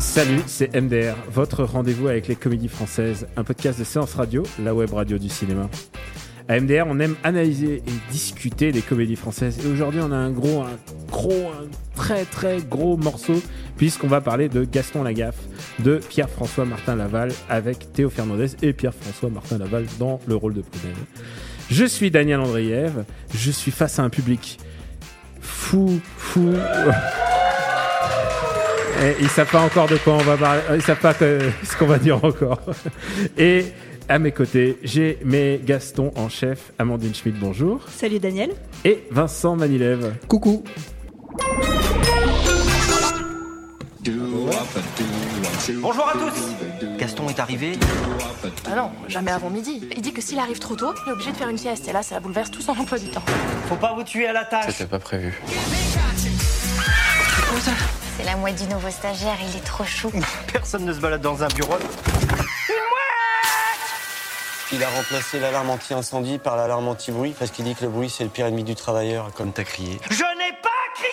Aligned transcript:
Salut, 0.00 0.40
c'est 0.46 0.74
MDR, 0.74 1.14
votre 1.30 1.62
rendez-vous 1.64 2.08
avec 2.08 2.26
les 2.26 2.36
comédies 2.36 2.68
françaises, 2.68 3.26
un 3.36 3.44
podcast 3.44 3.78
de 3.78 3.84
séance 3.84 4.14
radio, 4.14 4.44
la 4.64 4.74
web 4.74 4.94
radio 4.94 5.18
du 5.18 5.28
cinéma. 5.28 5.68
À 6.48 6.58
MDR, 6.58 6.86
on 6.86 6.98
aime 7.00 7.16
analyser 7.22 7.82
et 7.86 8.10
discuter 8.10 8.72
des 8.72 8.80
comédies 8.80 9.16
françaises. 9.16 9.58
Et 9.62 9.68
aujourd'hui, 9.68 10.00
on 10.02 10.10
a 10.10 10.16
un 10.16 10.30
gros, 10.30 10.62
un 10.62 10.78
gros, 11.10 11.48
un 11.48 11.66
très 11.94 12.24
très 12.24 12.62
gros 12.62 12.96
morceau, 12.96 13.42
puisqu'on 13.76 14.08
va 14.08 14.22
parler 14.22 14.48
de 14.48 14.64
Gaston 14.64 15.02
Lagaffe, 15.02 15.42
de 15.80 15.98
Pierre-François 15.98 16.64
Martin 16.64 16.96
Laval, 16.96 17.30
avec 17.50 17.92
Théo 17.92 18.08
Fernandez 18.08 18.52
et 18.62 18.72
Pierre-François 18.72 19.28
Martin 19.28 19.58
Laval 19.58 19.84
dans 19.98 20.18
le 20.26 20.34
rôle 20.34 20.54
de 20.54 20.62
Prudel. 20.62 20.94
Je 21.70 21.84
suis 21.84 22.10
Daniel 22.10 22.40
Andreev, 22.40 23.04
je 23.34 23.50
suis 23.50 23.70
face 23.70 23.98
à 23.98 24.02
un 24.02 24.08
public 24.08 24.58
fou, 25.48 26.00
fou. 26.16 26.54
Et 29.02 29.14
ils 29.20 29.28
savent 29.28 29.50
pas 29.50 29.60
encore 29.60 29.86
de 29.88 29.96
quoi 29.96 30.14
on 30.14 30.18
va 30.18 30.36
parler. 30.36 30.60
Ils 30.74 30.82
savent 30.82 30.98
pas 31.00 31.14
que- 31.14 31.38
ce 31.64 31.76
qu'on 31.76 31.86
va 31.86 31.98
dire 31.98 32.22
encore. 32.24 32.60
Et 33.36 33.66
à 34.08 34.18
mes 34.18 34.32
côtés, 34.32 34.78
j'ai 34.82 35.18
mes 35.24 35.60
Gastons 35.64 36.12
en 36.16 36.28
chef, 36.28 36.72
Amandine 36.78 37.14
Schmidt, 37.14 37.38
bonjour. 37.40 37.80
Salut 37.88 38.18
Daniel. 38.18 38.50
Et 38.84 39.04
Vincent 39.10 39.54
Manilev. 39.56 40.12
Coucou. 40.26 40.64
Bonjour 45.76 46.08
à 46.08 46.12
tous 46.12 46.88
Gaston 46.98 47.28
est 47.28 47.38
arrivé. 47.38 47.78
Ah 48.66 48.74
non, 48.74 48.90
jamais 49.06 49.30
avant 49.30 49.50
midi. 49.50 49.86
Il 49.94 50.00
dit 50.00 50.12
que 50.12 50.22
s'il 50.22 50.38
arrive 50.38 50.58
trop 50.58 50.74
tôt, 50.76 50.94
il 51.04 51.10
est 51.10 51.12
obligé 51.12 51.32
de 51.32 51.36
faire 51.36 51.48
une 51.48 51.58
sieste. 51.58 51.86
Et 51.88 51.92
là, 51.92 52.02
ça 52.02 52.20
bouleverse 52.20 52.50
tout 52.50 52.62
son 52.62 52.72
emploi 52.72 52.98
du 52.98 53.10
temps. 53.10 53.22
Faut 53.68 53.76
pas 53.76 53.92
vous 53.92 54.02
tuer 54.02 54.26
à 54.26 54.32
la 54.32 54.44
tâche. 54.44 54.72
C'était 54.72 54.86
pas 54.86 54.98
prévu. 54.98 55.40
C'est 58.16 58.24
la 58.24 58.36
mouette 58.36 58.56
du 58.56 58.66
nouveau 58.72 58.90
stagiaire, 58.90 59.36
il 59.48 59.56
est 59.56 59.64
trop 59.64 59.84
chou. 59.84 60.10
Personne 60.52 60.84
ne 60.84 60.92
se 60.92 61.00
balade 61.00 61.20
dans 61.20 61.42
un 61.42 61.48
bureau. 61.48 61.76
Il 64.72 64.82
a 64.82 64.88
remplacé 64.88 65.38
l'alarme 65.40 65.70
anti-incendie 65.70 66.38
par 66.38 66.56
l'alarme 66.56 66.88
anti-bruit 66.88 67.34
parce 67.38 67.50
qu'il 67.50 67.64
dit 67.64 67.74
que 67.74 67.84
le 67.84 67.90
bruit 67.90 68.10
c'est 68.10 68.24
le 68.24 68.30
pire 68.30 68.46
ennemi 68.46 68.64
du 68.64 68.74
travailleur, 68.74 69.32
comme 69.34 69.52
t'as 69.52 69.64
crié. 69.64 69.98
Je 70.10 70.24
n'ai 70.36 70.52
pas 70.62 70.68
crié 70.94 71.12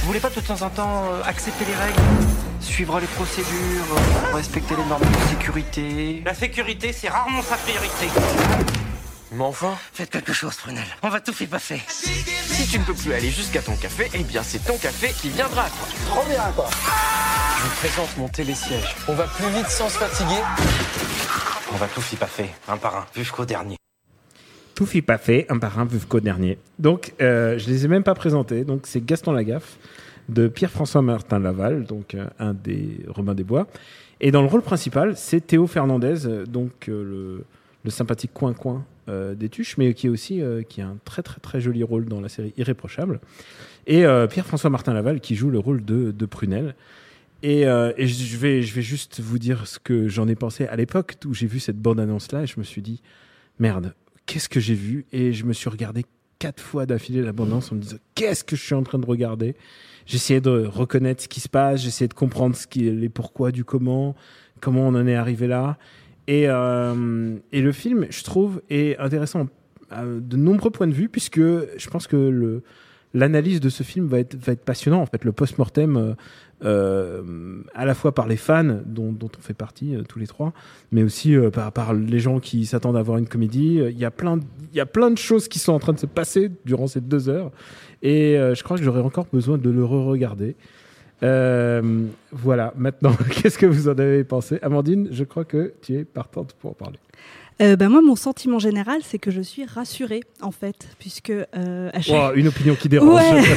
Vous 0.00 0.06
voulez 0.06 0.20
pas 0.20 0.30
de 0.30 0.40
temps 0.40 0.62
en 0.62 0.70
temps 0.70 1.04
euh, 1.12 1.22
accepter 1.24 1.64
les 1.66 1.74
règles? 1.74 2.00
Suivre 2.78 3.00
les 3.00 3.08
procédures, 3.08 3.50
euh, 3.50 4.36
respecter 4.36 4.76
les 4.76 4.84
normes 4.84 5.02
de 5.02 5.30
sécurité. 5.30 6.22
La 6.24 6.32
sécurité, 6.32 6.92
c'est 6.92 7.08
rarement 7.08 7.42
sa 7.42 7.56
priorité. 7.56 8.06
Mais 9.32 9.42
enfin, 9.42 9.76
Faites 9.92 10.10
quelque 10.10 10.32
chose, 10.32 10.54
Prunel. 10.54 10.84
On 11.02 11.08
va 11.08 11.20
tout 11.20 11.32
faire 11.32 11.48
passer. 11.48 11.82
si 11.88 12.68
tu 12.70 12.78
ne 12.78 12.84
peux 12.84 12.94
plus 12.94 13.12
aller 13.12 13.30
jusqu'à 13.30 13.62
ton 13.62 13.74
café, 13.74 14.08
eh 14.14 14.22
bien 14.22 14.44
c'est 14.44 14.64
ton 14.64 14.76
café 14.76 15.08
qui 15.08 15.30
viendra. 15.30 15.64
Quoi. 15.64 15.88
Trop 16.06 16.24
bien 16.28 16.52
quoi. 16.54 16.70
Je 16.70 17.62
vous 17.64 17.74
présente 17.80 18.16
mon 18.16 18.28
télésiège. 18.28 18.94
On 19.08 19.14
va 19.14 19.24
plus 19.24 19.48
vite 19.48 19.70
sans 19.70 19.88
se 19.88 19.98
fatiguer. 19.98 20.40
On 21.72 21.76
va 21.78 21.88
tout 21.88 22.04
y 22.12 22.14
passer, 22.14 22.48
un 22.68 22.76
par 22.76 22.94
un, 22.94 23.06
jusqu'au 23.12 23.44
dernier. 23.44 23.76
Tout 24.76 24.86
fit 24.86 25.02
pas 25.02 25.18
fait, 25.18 25.46
un 25.48 25.58
par 25.58 25.80
un 25.80 25.88
jusqu'au 25.88 26.20
dernier. 26.20 26.58
Donc, 26.78 27.12
euh, 27.20 27.58
je 27.58 27.68
les 27.70 27.86
ai 27.86 27.88
même 27.88 28.04
pas 28.04 28.14
présentés. 28.14 28.62
Donc, 28.62 28.82
c'est 28.84 29.04
Gaston 29.04 29.32
Lagaffe 29.32 29.78
de 30.28 30.48
Pierre-François 30.48 31.02
Martin 31.02 31.38
Laval, 31.38 31.84
donc 31.84 32.14
euh, 32.14 32.26
un 32.38 32.54
des 32.54 33.00
Robins 33.08 33.34
des 33.34 33.44
Bois. 33.44 33.66
Et 34.20 34.30
dans 34.30 34.42
le 34.42 34.48
rôle 34.48 34.62
principal, 34.62 35.16
c'est 35.16 35.46
Théo 35.46 35.66
Fernandez, 35.66 36.26
euh, 36.26 36.44
donc 36.44 36.88
euh, 36.88 37.42
le, 37.84 37.90
sympathique 37.90 38.32
coin-coin 38.34 38.84
des 39.08 39.48
Tuches, 39.48 39.78
mais 39.78 39.94
qui 39.94 40.08
est 40.08 40.10
aussi 40.10 40.42
qui 40.68 40.82
a 40.82 40.88
un 40.88 40.98
très 41.06 41.22
très 41.22 41.40
très 41.40 41.58
joli 41.58 41.82
rôle 41.82 42.04
dans 42.04 42.20
la 42.20 42.28
série 42.28 42.52
Irréprochable. 42.58 43.18
Et 43.86 44.04
Pierre-François 44.28 44.68
Martin 44.68 44.92
Laval 44.92 45.20
qui 45.20 45.34
joue 45.34 45.48
le 45.48 45.58
rôle 45.58 45.82
de, 45.82 46.10
de 46.10 46.26
Prunel. 46.26 46.74
Et, 47.42 47.62
et 47.62 48.06
je, 48.06 48.36
vais, 48.36 48.60
je 48.60 48.74
vais 48.74 48.82
juste 48.82 49.20
vous 49.20 49.38
dire 49.38 49.66
ce 49.66 49.78
que 49.78 50.06
j'en 50.06 50.28
ai 50.28 50.34
pensé 50.34 50.66
à 50.66 50.76
l'époque 50.76 51.14
où 51.24 51.32
j'ai 51.32 51.46
vu 51.46 51.60
cette 51.60 51.78
bande-annonce-là 51.78 52.42
et 52.42 52.46
je 52.46 52.58
me 52.58 52.62
suis 52.62 52.82
dit, 52.82 53.00
merde, 53.58 53.94
qu'est-ce 54.26 54.50
que 54.50 54.60
j'ai 54.60 54.74
vu? 54.74 55.06
Et 55.10 55.32
je 55.32 55.46
me 55.46 55.54
suis 55.54 55.70
regardé 55.70 56.04
quatre 56.38 56.62
fois 56.62 56.84
d'affilée 56.84 57.22
la 57.22 57.32
bande-annonce 57.32 57.72
en 57.72 57.76
me 57.76 57.80
disant, 57.80 57.96
qu'est-ce 58.14 58.44
que 58.44 58.56
je 58.56 58.62
suis 58.62 58.74
en 58.74 58.82
train 58.82 58.98
de 58.98 59.06
regarder? 59.06 59.56
J'essayais 60.08 60.40
de 60.40 60.64
reconnaître 60.64 61.22
ce 61.22 61.28
qui 61.28 61.40
se 61.40 61.50
passe, 61.50 61.82
j'essayais 61.82 62.08
de 62.08 62.14
comprendre 62.14 62.56
ce 62.56 62.66
qui, 62.66 62.90
les 62.90 63.10
pourquoi 63.10 63.52
du 63.52 63.62
comment, 63.62 64.14
comment 64.58 64.88
on 64.88 64.94
en 64.94 65.06
est 65.06 65.14
arrivé 65.14 65.46
là. 65.46 65.76
Et, 66.26 66.44
euh, 66.48 67.36
et 67.52 67.60
le 67.60 67.72
film, 67.72 68.06
je 68.08 68.24
trouve, 68.24 68.62
est 68.70 68.98
intéressant 68.98 69.48
à 69.90 70.04
de 70.06 70.36
nombreux 70.38 70.70
points 70.70 70.86
de 70.86 70.94
vue, 70.94 71.10
puisque 71.10 71.40
je 71.40 71.90
pense 71.90 72.06
que 72.06 72.16
le, 72.16 72.62
l'analyse 73.14 73.60
de 73.60 73.68
ce 73.68 73.82
film 73.82 74.06
va 74.06 74.18
être, 74.18 74.36
va 74.36 74.52
être 74.52 74.64
passionnant. 74.64 75.00
En 75.00 75.06
fait, 75.06 75.24
le 75.24 75.32
post-mortem, 75.32 75.96
euh, 75.96 76.14
euh, 76.64 77.62
à 77.74 77.84
la 77.84 77.94
fois 77.94 78.14
par 78.14 78.26
les 78.26 78.36
fans, 78.36 78.80
dont, 78.84 79.16
on 79.22 79.40
fait 79.40 79.54
partie 79.54 79.94
euh, 79.94 80.02
tous 80.02 80.18
les 80.18 80.26
trois, 80.26 80.52
mais 80.92 81.02
aussi 81.02 81.34
par, 81.52 81.94
les 81.94 82.20
gens 82.20 82.40
qui 82.40 82.66
s'attendent 82.66 82.96
à 82.96 83.02
voir 83.02 83.18
une 83.18 83.28
comédie. 83.28 83.80
Il 83.90 83.98
y, 83.98 84.04
a 84.04 84.10
plein, 84.10 84.36
de- 84.36 84.44
y 84.74 84.80
a 84.80 84.86
plein 84.86 85.10
de 85.10 85.18
choses 85.18 85.48
qui 85.48 85.58
sont 85.58 85.72
en 85.72 85.78
train 85.78 85.92
de 85.92 85.98
se 86.00 86.06
passer 86.06 86.50
durant 86.64 86.86
ces 86.86 87.00
deux 87.00 87.28
heures. 87.28 87.50
Et 88.02 88.36
je 88.36 88.62
crois 88.62 88.76
que 88.76 88.82
j'aurais 88.82 89.00
encore 89.00 89.26
besoin 89.32 89.58
de 89.58 89.70
le 89.70 89.84
re-regarder. 89.84 90.56
Voilà, 91.20 92.72
maintenant, 92.76 93.12
qu'est-ce 93.30 93.58
que 93.58 93.66
vous 93.66 93.88
en 93.88 93.98
avez 93.98 94.24
pensé? 94.24 94.58
Amandine, 94.62 95.08
je 95.10 95.24
crois 95.24 95.44
que 95.44 95.74
tu 95.82 95.94
es 95.94 96.04
partante 96.04 96.54
pour 96.54 96.70
en 96.70 96.74
parler. 96.74 96.98
Euh, 97.60 97.74
bah, 97.74 97.88
moi, 97.88 98.00
mon 98.02 98.14
sentiment 98.14 98.58
général, 98.58 99.00
c'est 99.02 99.18
que 99.18 99.30
je 99.30 99.40
suis 99.40 99.64
rassurée, 99.64 100.22
en 100.42 100.52
fait, 100.52 100.88
puisque 100.98 101.30
euh, 101.30 101.90
à 101.92 102.00
chaque... 102.00 102.30
Wow, 102.30 102.36
une 102.36 102.48
opinion 102.48 102.76
qui 102.76 102.88
dérange. 102.88 103.14
Ouais. 103.14 103.42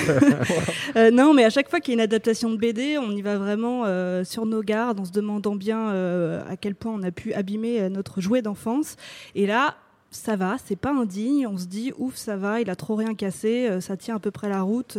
Euh, 0.98 1.10
non, 1.10 1.34
mais 1.34 1.46
à 1.46 1.50
chaque 1.50 1.70
fois 1.70 1.80
qu'il 1.80 1.94
y 1.94 1.94
a 1.94 1.98
une 2.00 2.04
adaptation 2.04 2.50
de 2.50 2.58
BD, 2.58 2.98
on 2.98 3.12
y 3.12 3.22
va 3.22 3.38
vraiment 3.38 3.84
euh, 3.86 4.26
sur 4.26 4.46
nos 4.46 4.62
gardes, 4.62 5.00
en 5.00 5.06
se 5.06 5.12
demandant 5.12 5.56
bien 5.56 5.90
à 5.90 6.58
quel 6.58 6.76
point 6.76 6.92
on 6.94 7.04
a 7.04 7.12
pu 7.12 7.34
abîmer 7.34 7.90
notre 7.90 8.20
jouet 8.20 8.42
d'enfance. 8.42 8.98
Et 9.36 9.46
là, 9.46 9.76
ça 10.10 10.36
va, 10.36 10.58
c'est 10.66 10.76
pas 10.76 10.92
indigne. 10.92 11.48
On 11.48 11.58
se 11.58 11.66
dit, 11.66 11.94
ouf, 11.98 12.16
ça 12.16 12.36
va, 12.36 12.60
il 12.60 12.70
a 12.70 12.76
trop 12.76 12.96
rien 12.96 13.14
cassé, 13.14 13.70
ça 13.80 13.96
tient 13.96 14.16
à 14.16 14.20
peu 14.20 14.32
près 14.32 14.50
la 14.50 14.62
route, 14.62 14.98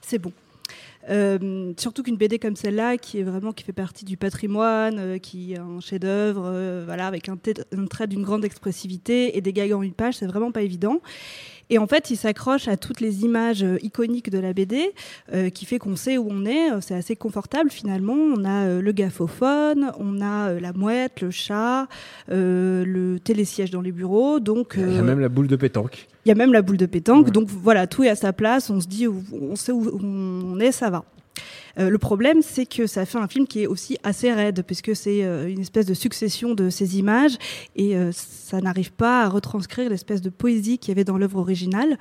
c'est 0.00 0.18
bon. 0.18 0.32
Euh, 1.10 1.72
surtout 1.78 2.02
qu'une 2.02 2.16
BD 2.16 2.38
comme 2.38 2.56
celle-là, 2.56 2.96
qui 2.96 3.18
est 3.18 3.22
vraiment 3.22 3.52
qui 3.52 3.64
fait 3.64 3.72
partie 3.72 4.04
du 4.04 4.16
patrimoine, 4.16 4.98
euh, 4.98 5.18
qui 5.18 5.54
est 5.54 5.58
un 5.58 5.80
chef-d'œuvre, 5.80 6.44
euh, 6.46 6.82
voilà, 6.84 7.06
avec 7.06 7.28
un, 7.28 7.36
un 7.76 7.86
trait 7.86 8.06
d'une 8.06 8.22
grande 8.22 8.44
expressivité 8.44 9.36
et 9.36 9.40
des 9.40 9.52
gags 9.52 9.72
en 9.72 9.82
une 9.82 9.94
page, 9.94 10.14
c'est 10.14 10.26
vraiment 10.26 10.52
pas 10.52 10.62
évident. 10.62 11.00
Et 11.70 11.78
en 11.78 11.86
fait, 11.86 12.10
il 12.10 12.16
s'accroche 12.16 12.68
à 12.68 12.76
toutes 12.76 13.00
les 13.00 13.22
images 13.24 13.62
euh, 13.62 13.78
iconiques 13.82 14.30
de 14.30 14.38
la 14.38 14.52
BD, 14.52 14.92
euh, 15.32 15.48
qui 15.50 15.64
fait 15.64 15.78
qu'on 15.78 15.96
sait 15.96 16.18
où 16.18 16.26
on 16.30 16.44
est. 16.44 16.70
Euh, 16.72 16.80
C'est 16.80 16.94
assez 16.94 17.16
confortable 17.16 17.70
finalement. 17.70 18.14
On 18.14 18.44
a 18.44 18.66
euh, 18.66 18.82
le 18.82 18.92
gaffophone, 18.92 19.90
on 19.98 20.20
a 20.20 20.50
euh, 20.50 20.60
la 20.60 20.72
mouette, 20.72 21.20
le 21.22 21.30
chat, 21.30 21.86
le 22.28 23.18
télésiège 23.22 23.70
dans 23.70 23.80
les 23.80 23.92
bureaux. 23.92 24.40
Donc, 24.40 24.74
Il 24.76 24.94
y 24.94 24.98
a 24.98 25.02
même 25.02 25.20
la 25.20 25.28
boule 25.28 25.46
de 25.48 25.56
pétanque. 25.56 26.08
il 26.24 26.28
y 26.28 26.32
a 26.32 26.34
même 26.34 26.52
la 26.52 26.62
boule 26.62 26.76
de 26.76 26.86
pétanque, 26.86 27.26
Ouais. 27.26 27.32
donc 27.32 27.48
voilà, 27.48 27.86
tout 27.86 28.04
est 28.04 28.08
à 28.08 28.14
sa 28.16 28.32
place, 28.32 28.68
on 28.70 28.80
se 28.80 28.86
dit, 28.86 29.06
où- 29.06 29.22
on 29.32 29.56
sait 29.56 29.72
où 29.72 29.98
on 30.02 30.60
est, 30.60 30.72
ça 30.72 30.90
va. 30.90 31.04
Euh, 31.78 31.90
le 31.90 31.98
problème, 31.98 32.42
c'est 32.42 32.66
que 32.66 32.86
ça 32.86 33.06
fait 33.06 33.18
un 33.18 33.28
film 33.28 33.46
qui 33.46 33.62
est 33.62 33.66
aussi 33.66 33.98
assez 34.02 34.32
raide, 34.32 34.62
puisque 34.66 34.94
c'est 34.94 35.24
euh, 35.24 35.48
une 35.48 35.60
espèce 35.60 35.86
de 35.86 35.94
succession 35.94 36.54
de 36.54 36.70
ces 36.70 36.98
images, 36.98 37.36
et 37.76 37.96
euh, 37.96 38.10
ça 38.12 38.60
n'arrive 38.60 38.92
pas 38.92 39.24
à 39.24 39.28
retranscrire 39.28 39.88
l'espèce 39.88 40.20
de 40.20 40.30
poésie 40.30 40.78
qu'il 40.78 40.90
y 40.90 40.92
avait 40.92 41.04
dans 41.04 41.18
l'œuvre 41.18 41.38
originale. 41.38 41.98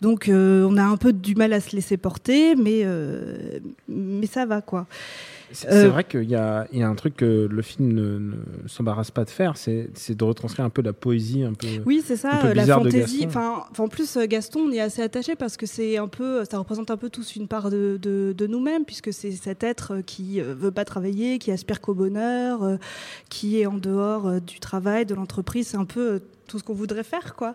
Donc 0.00 0.28
euh, 0.28 0.66
on 0.68 0.76
a 0.76 0.82
un 0.84 0.96
peu 0.96 1.12
du 1.12 1.34
mal 1.34 1.52
à 1.52 1.60
se 1.60 1.74
laisser 1.76 1.96
porter, 1.96 2.54
mais, 2.56 2.82
euh, 2.84 3.60
mais 3.88 4.26
ça 4.26 4.46
va, 4.46 4.60
quoi. 4.62 4.86
C'est 5.52 5.72
euh, 5.72 5.88
vrai 5.88 6.04
qu'il 6.04 6.28
y 6.28 6.34
a, 6.34 6.66
y 6.72 6.82
a, 6.82 6.88
un 6.88 6.94
truc 6.94 7.16
que 7.16 7.46
le 7.50 7.62
film 7.62 7.92
ne, 7.92 8.32
s'embarrasse 8.66 9.10
pas 9.10 9.24
de 9.24 9.30
faire, 9.30 9.56
c'est 9.56 9.90
de 10.10 10.24
retranscrire 10.24 10.64
un 10.64 10.70
peu 10.70 10.82
la 10.82 10.92
poésie, 10.92 11.42
un 11.42 11.54
peu. 11.54 11.66
Oui, 11.86 12.02
c'est 12.04 12.16
ça, 12.16 12.52
la 12.54 12.66
fantaisie. 12.66 13.24
Enfin, 13.26 13.64
en 13.78 13.88
plus, 13.88 14.18
Gaston, 14.18 14.66
on 14.68 14.70
y 14.70 14.78
est 14.78 14.80
assez 14.80 15.02
attaché 15.02 15.36
parce 15.36 15.56
que 15.56 15.66
c'est 15.66 15.98
un 15.98 16.08
peu, 16.08 16.44
ça 16.44 16.58
représente 16.58 16.90
un 16.90 16.96
peu 16.96 17.10
tous 17.10 17.36
une 17.36 17.48
part 17.48 17.70
de, 17.70 17.98
de, 18.00 18.34
de 18.36 18.46
nous-mêmes, 18.46 18.84
puisque 18.84 19.12
c'est 19.12 19.32
cet 19.32 19.62
être 19.62 20.00
qui 20.06 20.40
veut 20.40 20.70
pas 20.70 20.84
travailler, 20.84 21.38
qui 21.38 21.50
aspire 21.50 21.80
qu'au 21.80 21.94
bonheur, 21.94 22.78
qui 23.28 23.60
est 23.60 23.66
en 23.66 23.78
dehors 23.78 24.40
du 24.40 24.60
travail, 24.60 25.06
de 25.06 25.14
l'entreprise. 25.14 25.68
C'est 25.68 25.76
un 25.76 25.84
peu 25.84 26.20
tout 26.46 26.58
ce 26.58 26.64
qu'on 26.64 26.74
voudrait 26.74 27.04
faire, 27.04 27.34
quoi. 27.34 27.54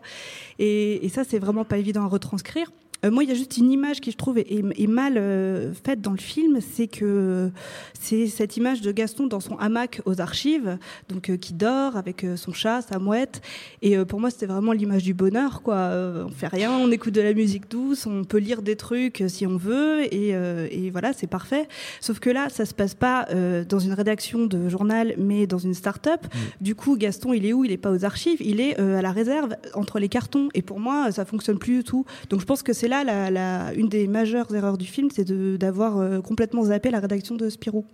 Et, 0.59 1.05
et 1.05 1.09
ça, 1.09 1.23
c'est 1.23 1.39
vraiment 1.39 1.65
pas 1.65 1.77
évident 1.77 2.03
à 2.03 2.07
retranscrire. 2.07 2.71
Euh, 3.05 3.11
moi, 3.11 3.23
il 3.23 3.29
y 3.29 3.31
a 3.31 3.35
juste 3.35 3.57
une 3.57 3.71
image 3.71 3.99
qui, 3.99 4.11
je 4.11 4.17
trouve, 4.17 4.37
est, 4.37 4.87
mal 4.87 5.17
euh, 5.17 5.73
faite 5.73 6.01
dans 6.01 6.11
le 6.11 6.17
film. 6.17 6.59
C'est 6.61 6.87
que 6.87 7.51
c'est 7.99 8.27
cette 8.27 8.57
image 8.57 8.81
de 8.81 8.91
Gaston 8.91 9.27
dans 9.27 9.39
son 9.39 9.57
hamac 9.57 10.01
aux 10.05 10.21
archives, 10.21 10.77
donc 11.09 11.29
euh, 11.29 11.37
qui 11.37 11.53
dort 11.53 11.97
avec 11.97 12.25
son 12.35 12.53
chat, 12.53 12.81
sa 12.81 12.99
mouette. 12.99 13.41
Et 13.81 13.97
pour 14.05 14.19
moi, 14.19 14.29
c'était 14.29 14.45
vraiment 14.45 14.71
l'image 14.71 15.03
du 15.03 15.13
bonheur. 15.13 15.61
Quoi. 15.61 15.91
on 16.25 16.29
fait 16.29 16.47
rien, 16.47 16.71
on 16.71 16.91
écoute 16.91 17.13
de 17.13 17.21
la 17.21 17.33
musique 17.33 17.69
douce, 17.69 18.05
on 18.05 18.23
peut 18.23 18.37
lire 18.37 18.61
des 18.61 18.75
trucs 18.75 19.23
si 19.27 19.45
on 19.45 19.57
veut, 19.57 20.03
et, 20.13 20.29
et 20.29 20.89
voilà, 20.89 21.13
c'est 21.13 21.27
parfait. 21.27 21.67
Sauf 22.01 22.19
que 22.19 22.29
là, 22.29 22.49
ça 22.49 22.65
se 22.65 22.73
passe 22.73 22.95
pas 22.95 23.27
dans 23.67 23.79
une 23.79 23.93
rédaction 23.93 24.45
de 24.45 24.69
journal, 24.69 25.15
mais 25.17 25.47
dans 25.47 25.57
une 25.57 25.73
start-up. 25.73 26.23
Mm. 26.23 26.37
Du 26.61 26.75
coup, 26.75 26.97
Gaston, 26.97 27.33
il 27.33 27.45
est 27.45 27.53
où? 27.53 27.65
Il 27.65 27.71
est 27.71 27.77
pas 27.77 27.91
aux 27.91 28.05
archives, 28.05 28.41
il 28.41 28.59
est 28.61 28.79
à 28.79 29.01
la 29.01 29.11
réserve 29.11 29.55
entre 29.73 29.99
les 29.99 30.09
cartons. 30.09 30.49
Et 30.53 30.61
pour 30.61 30.79
moi, 30.79 31.11
ça 31.11 31.25
fonctionne 31.25 31.59
plus 31.59 31.77
du 31.77 31.83
tout. 31.83 32.05
Donc, 32.29 32.39
je 32.41 32.45
pense 32.45 32.63
que 32.63 32.73
c'est 32.73 32.86
là 32.87 33.03
la, 33.03 33.73
une 33.73 33.89
des 33.89 34.07
majeures 34.07 34.53
erreurs 34.53 34.77
du 34.77 34.85
film, 34.85 35.09
c'est 35.11 35.31
d'avoir 35.57 35.97
euh, 35.97 36.21
complètement 36.21 36.63
zappé 36.63 36.89
la 36.89 36.99
rédaction 36.99 37.35
de 37.35 37.49
Spirou. 37.49 37.85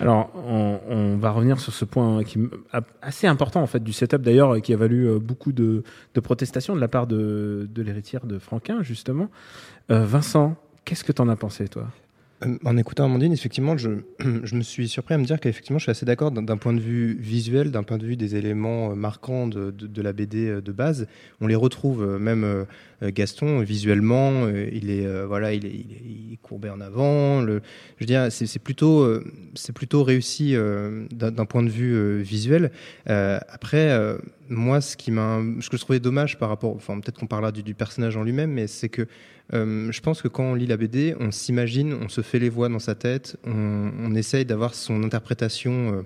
Alors, 0.00 0.30
on, 0.34 1.16
va 1.18 1.30
revenir 1.30 1.60
sur 1.60 1.72
ce 1.72 1.84
point 1.84 2.24
qui 2.24 2.40
assez 3.00 3.28
important 3.28 3.62
en 3.62 3.66
fait 3.66 3.82
du 3.82 3.92
setup 3.92 4.22
d'ailleurs, 4.22 4.60
qui 4.60 4.72
a 4.72 4.76
valu 4.76 5.08
euh, 5.08 5.18
beaucoup 5.20 5.52
de, 5.52 5.84
protestations 6.22 6.74
de 6.74 6.80
la 6.80 6.88
part 6.88 7.06
de, 7.06 7.68
l'héritière 7.76 8.26
de 8.26 8.38
Franquin 8.38 8.82
justement. 8.82 9.28
Euh, 9.90 10.04
Vincent, 10.04 10.56
qu'est-ce 10.84 11.04
que 11.04 11.12
tu 11.12 11.22
en 11.22 11.28
as 11.28 11.36
pensé 11.36 11.68
toi? 11.68 11.86
En 12.64 12.76
écoutant 12.76 13.04
Amandine, 13.04 13.32
effectivement, 13.32 13.76
je, 13.76 13.90
je, 14.44 14.54
me 14.54 14.62
suis 14.62 14.88
surpris 14.88 15.14
à 15.14 15.18
me 15.18 15.24
dire 15.24 15.40
qu'effectivement, 15.40 15.78
je 15.78 15.84
suis 15.84 15.90
assez 15.90 16.06
d'accord 16.06 16.30
d'un 16.30 16.56
point 16.56 16.72
de 16.72 16.80
vue 16.80 17.16
visuel, 17.18 17.70
d'un 17.70 17.82
point 17.82 17.98
de 17.98 18.06
vue 18.06 18.16
des 18.16 18.36
éléments 18.36 18.90
euh, 18.90 18.94
marquants 18.94 19.46
de, 19.46 19.70
de, 19.70 20.02
la 20.02 20.12
BD 20.12 20.48
euh, 20.48 20.60
de 20.60 20.72
base. 20.72 21.06
On 21.40 21.46
les 21.46 21.54
retrouve, 21.54 22.18
même 22.18 22.66
Gaston, 23.02 23.60
visuellement, 23.60 24.48
il 24.48 24.90
est, 24.90 25.24
voilà, 25.24 25.52
il 25.52 25.66
est, 25.66 26.38
courbé 26.42 26.70
en 26.70 26.80
avant. 26.80 27.42
Je 27.46 27.60
veux 28.00 28.06
dire, 28.06 28.28
c'est 28.30 28.58
plutôt, 28.58 29.06
c'est 29.54 29.72
plutôt 29.72 30.02
réussi 30.02 30.54
d'un 31.10 31.44
point 31.44 31.62
de 31.62 31.68
vue 31.68 32.22
visuel. 32.22 32.70
après, 33.06 34.16
moi, 34.48 34.80
ce, 34.80 34.96
que 34.96 35.76
je 35.76 35.80
trouvais 35.80 36.00
dommage 36.00 36.38
par 36.38 36.48
rapport, 36.48 36.74
enfin, 36.74 36.98
peut-être 37.00 37.18
qu'on 37.18 37.26
parlera 37.26 37.52
du, 37.52 37.62
du 37.62 37.74
personnage 37.74 38.16
en 38.16 38.22
lui-même, 38.22 38.52
mais 38.52 38.66
c'est 38.66 38.88
que 38.88 39.06
euh, 39.52 39.92
je 39.92 40.00
pense 40.00 40.22
que 40.22 40.28
quand 40.28 40.44
on 40.44 40.54
lit 40.54 40.66
la 40.66 40.76
BD, 40.76 41.14
on 41.20 41.30
s'imagine, 41.30 41.94
on 41.94 42.08
se 42.08 42.20
fait 42.20 42.38
les 42.38 42.48
voix 42.48 42.68
dans 42.68 42.78
sa 42.78 42.94
tête, 42.94 43.36
on, 43.44 43.90
on 43.98 44.14
essaye 44.14 44.44
d'avoir 44.44 44.74
son 44.74 45.02
interprétation 45.02 45.72
euh, 45.72 46.02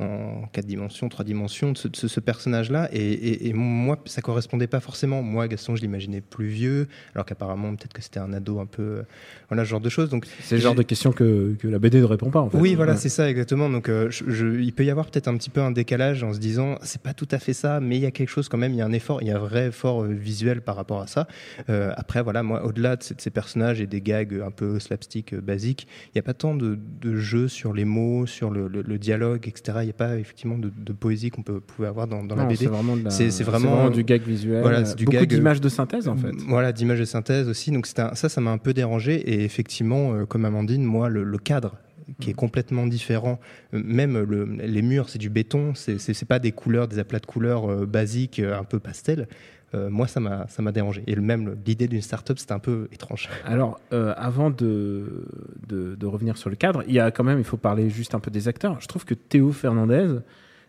en 0.00 0.46
quatre 0.52 0.66
dimensions, 0.66 1.08
trois 1.08 1.24
dimensions 1.24 1.72
de 1.72 1.78
ce, 1.78 2.20
personnage-là. 2.20 2.88
Et, 2.92 3.52
moi, 3.52 3.98
ça 4.06 4.22
correspondait 4.22 4.66
pas 4.66 4.80
forcément. 4.80 5.22
Moi, 5.22 5.46
Gaston, 5.46 5.76
je 5.76 5.82
l'imaginais 5.82 6.20
plus 6.20 6.46
vieux, 6.46 6.88
alors 7.14 7.24
qu'apparemment, 7.24 7.74
peut-être 7.76 7.92
que 7.92 8.02
c'était 8.02 8.18
un 8.18 8.32
ado 8.32 8.58
un 8.58 8.66
peu. 8.66 8.82
Euh, 8.82 9.02
voilà, 9.48 9.64
ce 9.64 9.70
genre 9.70 9.80
de 9.80 9.88
choses. 9.88 10.08
Donc, 10.08 10.26
c'est 10.40 10.56
le 10.56 10.62
genre 10.62 10.74
de 10.74 10.82
questions 10.82 11.12
que, 11.12 11.54
que, 11.58 11.68
la 11.68 11.78
BD 11.78 12.00
ne 12.00 12.04
répond 12.04 12.30
pas, 12.30 12.40
en 12.40 12.50
fait. 12.50 12.58
Oui, 12.58 12.74
voilà, 12.74 12.96
c'est 12.96 13.08
ça, 13.08 13.30
exactement. 13.30 13.70
Donc, 13.70 13.88
euh, 13.88 14.08
je, 14.10 14.60
il 14.60 14.72
peut 14.72 14.84
y 14.84 14.90
avoir 14.90 15.06
peut-être 15.06 15.28
un 15.28 15.36
petit 15.36 15.50
peu 15.50 15.60
un 15.60 15.70
décalage 15.70 16.24
en 16.24 16.32
se 16.32 16.40
disant, 16.40 16.76
c'est 16.82 17.02
pas 17.02 17.14
tout 17.14 17.28
à 17.30 17.38
fait 17.38 17.52
ça, 17.52 17.78
mais 17.78 17.96
il 17.96 18.02
y 18.02 18.06
a 18.06 18.10
quelque 18.10 18.30
chose 18.30 18.48
quand 18.48 18.58
même, 18.58 18.72
il 18.72 18.78
y 18.78 18.82
a 18.82 18.86
un 18.86 18.92
effort, 18.92 19.22
il 19.22 19.28
y 19.28 19.30
a 19.30 19.36
un 19.36 19.40
vrai 19.40 19.68
effort 19.68 20.02
euh, 20.02 20.08
visuel 20.08 20.60
par 20.60 20.74
rapport 20.74 21.00
à 21.00 21.06
ça. 21.06 21.28
après, 21.68 22.22
voilà, 22.22 22.42
moi, 22.42 22.64
au-delà 22.64 22.96
de, 22.96 23.02
ces 23.02 23.30
personnages 23.30 23.80
et 23.80 23.86
des 23.86 24.00
gags 24.00 24.42
un 24.44 24.50
peu 24.50 24.80
slapstick 24.80 25.34
basiques, 25.34 25.86
il 26.06 26.16
n'y 26.16 26.18
a 26.18 26.22
pas 26.22 26.34
tant 26.34 26.54
de, 26.54 26.78
de 27.00 27.16
jeux 27.16 27.48
sur 27.48 27.72
les 27.72 27.84
mots, 27.84 28.26
sur 28.26 28.50
le, 28.50 28.66
le 28.68 28.98
dialogue, 28.98 29.46
etc 29.46 29.83
il 29.84 29.88
n'y 29.88 29.92
a 29.92 29.94
pas 29.94 30.16
effectivement 30.16 30.58
de, 30.58 30.92
poésie 30.92 31.30
qu'on 31.30 31.42
peut 31.42 31.60
pouvait 31.60 31.88
avoir 31.88 32.06
dans, 32.06 32.22
la 32.22 32.44
BD. 32.44 32.68
C'est 33.10 33.44
vraiment, 33.44 33.90
du 33.90 34.04
gag 34.04 34.22
visuel. 34.22 34.62
Voilà, 34.62 34.82
du 34.82 35.04
beaucoup 35.04 35.26
d'images 35.26 35.60
de 35.60 35.68
synthèse 35.68 36.08
en 36.08 36.16
fait. 36.16 36.32
Voilà, 36.48 36.72
d'images 36.72 37.00
de 37.00 37.04
synthèse 37.04 37.48
aussi. 37.48 37.70
Donc 37.70 37.86
ça, 37.86 38.14
ça 38.14 38.40
m'a 38.40 38.50
un 38.50 38.58
peu 38.58 38.72
dérangé. 38.74 39.14
Et 39.14 39.44
effectivement, 39.44 40.14
euh, 40.14 40.24
comme 40.26 40.44
Amandine, 40.44 40.84
moi, 40.84 41.08
le, 41.08 41.38
cadre 41.38 41.76
qui 42.20 42.30
est 42.30 42.34
complètement 42.34 42.86
différent. 42.86 43.38
Euh, 43.72 43.82
même 43.84 44.18
les 44.60 44.82
murs, 44.82 45.08
c'est 45.08 45.18
du 45.18 45.30
béton, 45.30 45.72
c'est 45.74 46.24
pas 46.24 46.38
des 46.38 46.52
couleurs, 46.52 46.88
des 46.88 46.98
aplats 46.98 47.18
de 47.18 47.26
couleurs 47.26 47.70
euh, 47.70 47.86
basiques, 47.86 48.40
un 48.40 48.64
peu 48.64 48.78
pastel. 48.78 49.28
Euh, 49.74 49.90
moi, 49.90 50.06
ça 50.06 50.20
m'a, 50.20 50.72
dérangé. 50.72 51.02
Et 51.06 51.16
même 51.16 51.56
l'idée 51.66 51.88
d'une 51.88 52.00
start-up, 52.00 52.38
c'était 52.38 52.52
un 52.52 52.58
peu 52.58 52.88
étrange. 52.92 53.28
Alors, 53.44 53.80
euh, 53.92 54.14
avant 54.16 54.50
de, 54.50 55.26
de, 55.68 56.06
revenir 56.06 56.36
sur 56.36 56.50
le 56.50 56.56
cadre, 56.56 56.84
il 56.86 56.94
y 56.94 57.00
a 57.00 57.10
quand 57.10 57.24
même, 57.24 57.38
il 57.38 57.44
faut 57.44 57.56
parler 57.56 57.90
juste 57.90 58.14
un 58.14 58.20
peu 58.20 58.30
des 58.30 58.46
acteurs. 58.48 58.80
Je 58.80 58.86
trouve 58.86 59.04
que 59.04 59.14
Théo 59.14 59.52
Fernandez 59.52 60.18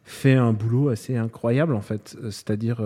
fait 0.03 0.33
un 0.33 0.53
boulot 0.53 0.89
assez 0.89 1.15
incroyable, 1.15 1.75
en 1.75 1.81
fait. 1.81 2.17
C'est-à-dire. 2.23 2.81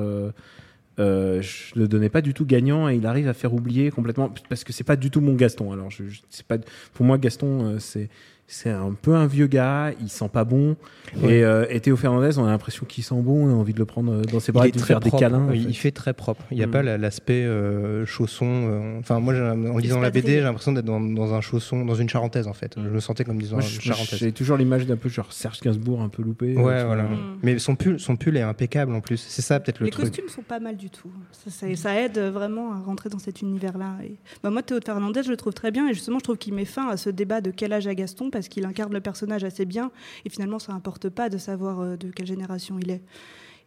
Euh, 0.99 1.41
je 1.41 1.79
le 1.79 1.87
donnais 1.87 2.09
pas 2.09 2.19
du 2.19 2.33
tout 2.33 2.45
gagnant 2.45 2.89
et 2.89 2.95
il 2.97 3.05
arrive 3.05 3.29
à 3.29 3.33
faire 3.33 3.53
oublier 3.53 3.89
complètement 3.89 4.33
parce 4.49 4.65
que 4.65 4.73
c'est 4.73 4.83
pas 4.83 4.97
du 4.97 5.09
tout 5.09 5.21
mon 5.21 5.33
Gaston. 5.33 5.71
Alors 5.71 5.89
je, 5.89 6.03
pas 6.45 6.57
pour 6.93 7.05
moi 7.05 7.17
Gaston 7.17 7.77
c'est 7.79 8.09
c'est 8.51 8.71
un 8.71 8.93
peu 8.99 9.13
un 9.13 9.27
vieux 9.27 9.45
gars, 9.45 9.91
il 10.01 10.09
sent 10.09 10.29
pas 10.33 10.43
bon. 10.43 10.75
Euh, 11.23 11.67
et, 11.69 11.79
Théo 11.79 11.95
Fernandez, 11.95 12.39
on 12.39 12.45
a 12.45 12.49
l'impression 12.49 12.83
qu'il 12.87 13.03
sent 13.03 13.21
bon, 13.21 13.47
on 13.47 13.51
a 13.51 13.53
envie 13.53 13.73
de 13.73 13.79
le 13.79 13.85
prendre 13.85 14.11
euh, 14.11 14.21
dans 14.23 14.39
ses 14.39 14.51
bras 14.51 14.67
et 14.67 14.71
de 14.71 14.79
faire 14.79 14.99
des 14.99 15.11
câlins. 15.11 15.53
Il 15.53 15.75
fait 15.77 15.91
très 15.91 16.13
propre. 16.13 16.43
Il 16.49 16.57
n'y 16.57 16.63
a 16.63 16.67
mm. 16.67 16.71
pas 16.71 16.81
l'aspect 16.81 17.45
euh, 17.45 18.07
chausson. 18.07 18.97
Enfin, 18.99 19.19
moi, 19.19 19.35
en 19.35 19.77
lisant 19.77 19.99
la 19.99 20.09
BD, 20.09 20.33
j'ai 20.33 20.41
l'impression 20.41 20.71
d'être 20.71 20.85
dans, 20.85 21.33
un 21.33 21.41
chausson, 21.41 21.85
dans 21.85 21.93
une 21.93 22.09
charentaise 22.09 22.47
en 22.47 22.53
fait. 22.53 22.75
Je 22.75 22.89
me 22.89 22.99
sentais 22.99 23.23
comme 23.23 23.39
disant 23.39 23.59
une 23.59 23.67
charentaise. 23.67 24.17
J'ai 24.17 24.31
toujours 24.31 24.57
l'image 24.57 24.87
d'un 24.87 24.97
peu 24.97 25.09
genre 25.09 25.31
Serge 25.31 25.59
Gainsbourg 25.61 26.01
un 26.01 26.09
peu 26.09 26.23
loupé. 26.23 26.55
Ouais, 26.55 26.83
voilà. 26.83 27.03
Mm. 27.03 27.37
Mais 27.43 27.59
son 27.59 27.75
pull, 27.75 27.99
son 27.99 28.15
pull 28.15 28.35
est 28.35 28.41
impeccable 28.41 28.95
en 28.95 29.01
plus. 29.01 29.17
C'est 29.17 29.43
ça 29.43 29.59
peut-être 29.59 29.79
le 29.79 29.91
truc. 29.91 30.03
Les 30.03 30.09
costumes 30.09 30.29
sont 30.29 30.41
pas 30.41 30.59
mal 30.59 30.75
du 30.75 30.89
tout. 30.89 31.11
Ça, 31.31 32.01
aide 32.01 32.17
vraiment 32.17 32.73
à 32.73 32.79
rentrer 32.79 33.09
dans 33.09 33.19
cet 33.19 33.43
univers-là. 33.43 33.97
Et... 34.03 34.15
Bah, 34.41 34.49
moi, 34.49 34.63
Théo 34.63 34.79
Fernandez, 34.83 35.21
je 35.21 35.29
le 35.29 35.37
trouve 35.37 35.53
très 35.53 35.69
bien 35.69 35.87
et 35.87 35.93
justement, 35.93 36.17
je 36.17 36.23
trouve 36.23 36.37
qu'il 36.37 36.55
met 36.55 36.65
fin 36.65 36.89
à 36.89 36.97
ce 36.97 37.11
débat 37.11 37.41
de 37.41 37.51
quel 37.51 37.73
âge 37.73 37.85
a 37.85 37.93
Gaston 37.93 38.31
parce 38.39 38.47
qu'il 38.47 38.65
incarne 38.65 38.93
le 38.93 39.01
personnage 39.01 39.43
assez 39.43 39.65
bien. 39.65 39.91
Et 40.23 40.29
finalement, 40.29 40.59
ça 40.59 40.71
n'importe 40.71 41.09
pas 41.09 41.27
de 41.27 41.37
savoir 41.37 41.81
euh, 41.81 41.97
de 41.97 42.09
quelle 42.09 42.25
génération 42.25 42.79
il 42.81 42.89
est. 42.89 43.01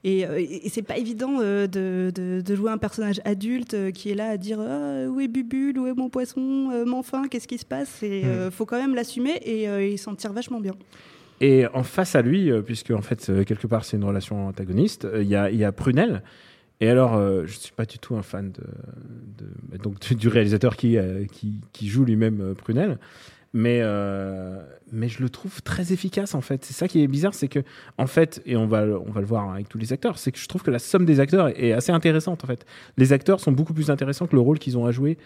Et, 0.02 0.24
euh, 0.24 0.42
c'est 0.68 0.82
pas 0.82 0.96
évident 0.96 1.40
euh, 1.40 1.66
de, 1.66 2.54
jouer 2.54 2.72
un 2.72 2.78
personnage 2.78 3.20
adulte 3.26 3.92
qui 3.92 4.10
est 4.10 4.14
là 4.14 4.30
à 4.30 4.36
dire 4.38 4.58
ah, 4.60 5.04
où 5.08 5.20
est 5.20 5.28
Bubule, 5.28 5.78
où 5.78 5.86
est 5.86 5.92
mon 5.92 6.08
poisson, 6.08 6.70
mais 6.86 6.94
enfin, 6.94 7.28
qu'est-ce 7.28 7.46
qui 7.46 7.58
se 7.58 7.66
passe? 7.66 8.02
Et 8.02 8.22
il 8.22 8.50
faut 8.50 8.64
quand 8.64 8.80
même 8.80 8.94
l'assumer 8.94 9.34
et 9.44 9.92
il 9.92 9.98
s'en 9.98 10.14
tire 10.14 10.32
vachement 10.32 10.60
bien. 10.60 10.74
Et 11.42 11.66
en 11.74 11.82
face 11.82 12.14
à 12.14 12.22
lui, 12.22 12.50
puisque 12.64 12.90
en 12.92 13.02
fait 13.02 13.30
quelque 13.44 13.66
part 13.66 13.84
c'est 13.84 13.96
une 13.96 14.04
relation 14.04 14.48
antagoniste, 14.48 15.06
il 15.14 15.28
y, 15.28 15.36
a, 15.36 15.72
Prunel. 15.72 16.22
Et 16.80 16.88
alors, 16.88 17.16
je 17.16 17.46
je 17.46 17.58
suis 17.58 17.72
pas 17.72 17.84
du 17.84 17.98
tout 17.98 18.16
un 18.16 18.22
fan 18.22 18.50
de, 18.50 19.76
donc 19.78 20.14
du 20.14 20.28
réalisateur 20.28 20.76
qui, 20.76 20.96
qui, 21.30 21.60
qui 21.72 21.88
joue 21.88 22.04
lui-même 22.04 22.54
Prunel 22.56 22.98
mais 23.52 23.80
euh, 23.82 24.62
mais 24.90 25.08
je 25.08 25.22
le 25.22 25.28
trouve 25.28 25.62
très 25.62 25.92
efficace 25.92 26.34
en 26.34 26.40
fait. 26.40 26.64
C'est 26.64 26.72
ça 26.72 26.88
qui 26.88 27.02
est 27.02 27.06
bizarre, 27.06 27.34
c'est 27.34 27.48
que 27.48 27.60
en 27.98 28.06
fait, 28.06 28.42
et 28.46 28.56
on 28.56 28.66
va 28.66 28.82
on 28.84 29.10
va 29.10 29.20
le 29.20 29.26
voir 29.26 29.52
avec 29.52 29.68
tous 29.68 29.78
les 29.78 29.92
acteurs, 29.92 30.18
c'est 30.18 30.32
que 30.32 30.38
je 30.38 30.48
trouve 30.48 30.62
que 30.62 30.70
la 30.70 30.78
somme 30.78 31.04
des 31.04 31.20
acteurs 31.20 31.48
est 31.48 31.72
assez 31.72 31.92
intéressante 31.92 32.44
en 32.44 32.46
fait. 32.46 32.64
Les 32.96 33.12
acteurs 33.12 33.40
sont 33.40 33.52
beaucoup 33.52 33.74
plus 33.74 33.90
intéressants 33.90 34.26
que 34.26 34.34
le 34.34 34.40
rôle 34.40 34.58
qu'ils 34.58 34.78
ont 34.78 34.86
à 34.86 34.90
jouer. 34.90 35.18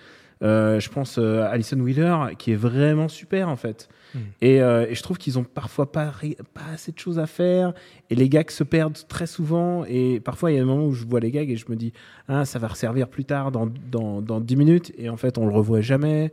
Euh, 0.43 0.81
je 0.81 0.91
pense 0.91 1.17
euh, 1.19 1.49
Alison 1.51 1.79
Wheeler 1.81 2.15
qui 2.37 2.53
est 2.53 2.57
vraiment 2.57 3.09
super 3.09 3.49
en 3.49 3.57
fait. 3.57 3.89
Hmm. 4.15 4.19
Et, 4.43 4.57
et, 4.57 4.95
je 4.95 5.03
trouve 5.03 5.19
qu'ils 5.19 5.39
ont 5.39 5.45
parfois 5.45 5.91
pas, 5.91 6.13
pas 6.53 6.67
assez 6.75 6.91
de 6.91 6.99
choses 6.99 7.21
à 7.21 7.27
faire. 7.27 7.75
Et 8.11 8.17
les 8.17 8.29
gags 8.29 8.51
se 8.51 8.65
perdent 8.65 8.99
très 9.09 9.27
souvent. 9.27 9.85
Et 9.85 10.21
parfois, 10.21 10.51
il 10.51 10.55
y 10.55 10.57
a 10.59 10.61
des 10.61 10.67
moments 10.67 10.87
où 10.87 10.93
je 10.93 11.07
vois 11.07 11.21
les 11.21 11.31
gags 11.31 11.51
et 11.51 11.57
je 11.57 11.67
me 11.69 11.77
dis, 11.77 11.93
ah, 12.29 12.45
ça 12.45 12.59
va 12.59 12.69
resservir 12.69 13.09
plus 13.09 13.25
tard, 13.25 13.51
dans, 13.51 13.69
dans, 13.91 14.21
dans 14.21 14.41
10 14.41 14.57
minutes. 14.57 14.93
Et 14.99 15.09
en 15.09 15.17
fait, 15.17 15.39
on 15.39 15.47
le 15.47 15.53
revoit 15.53 15.81
jamais. 15.81 16.33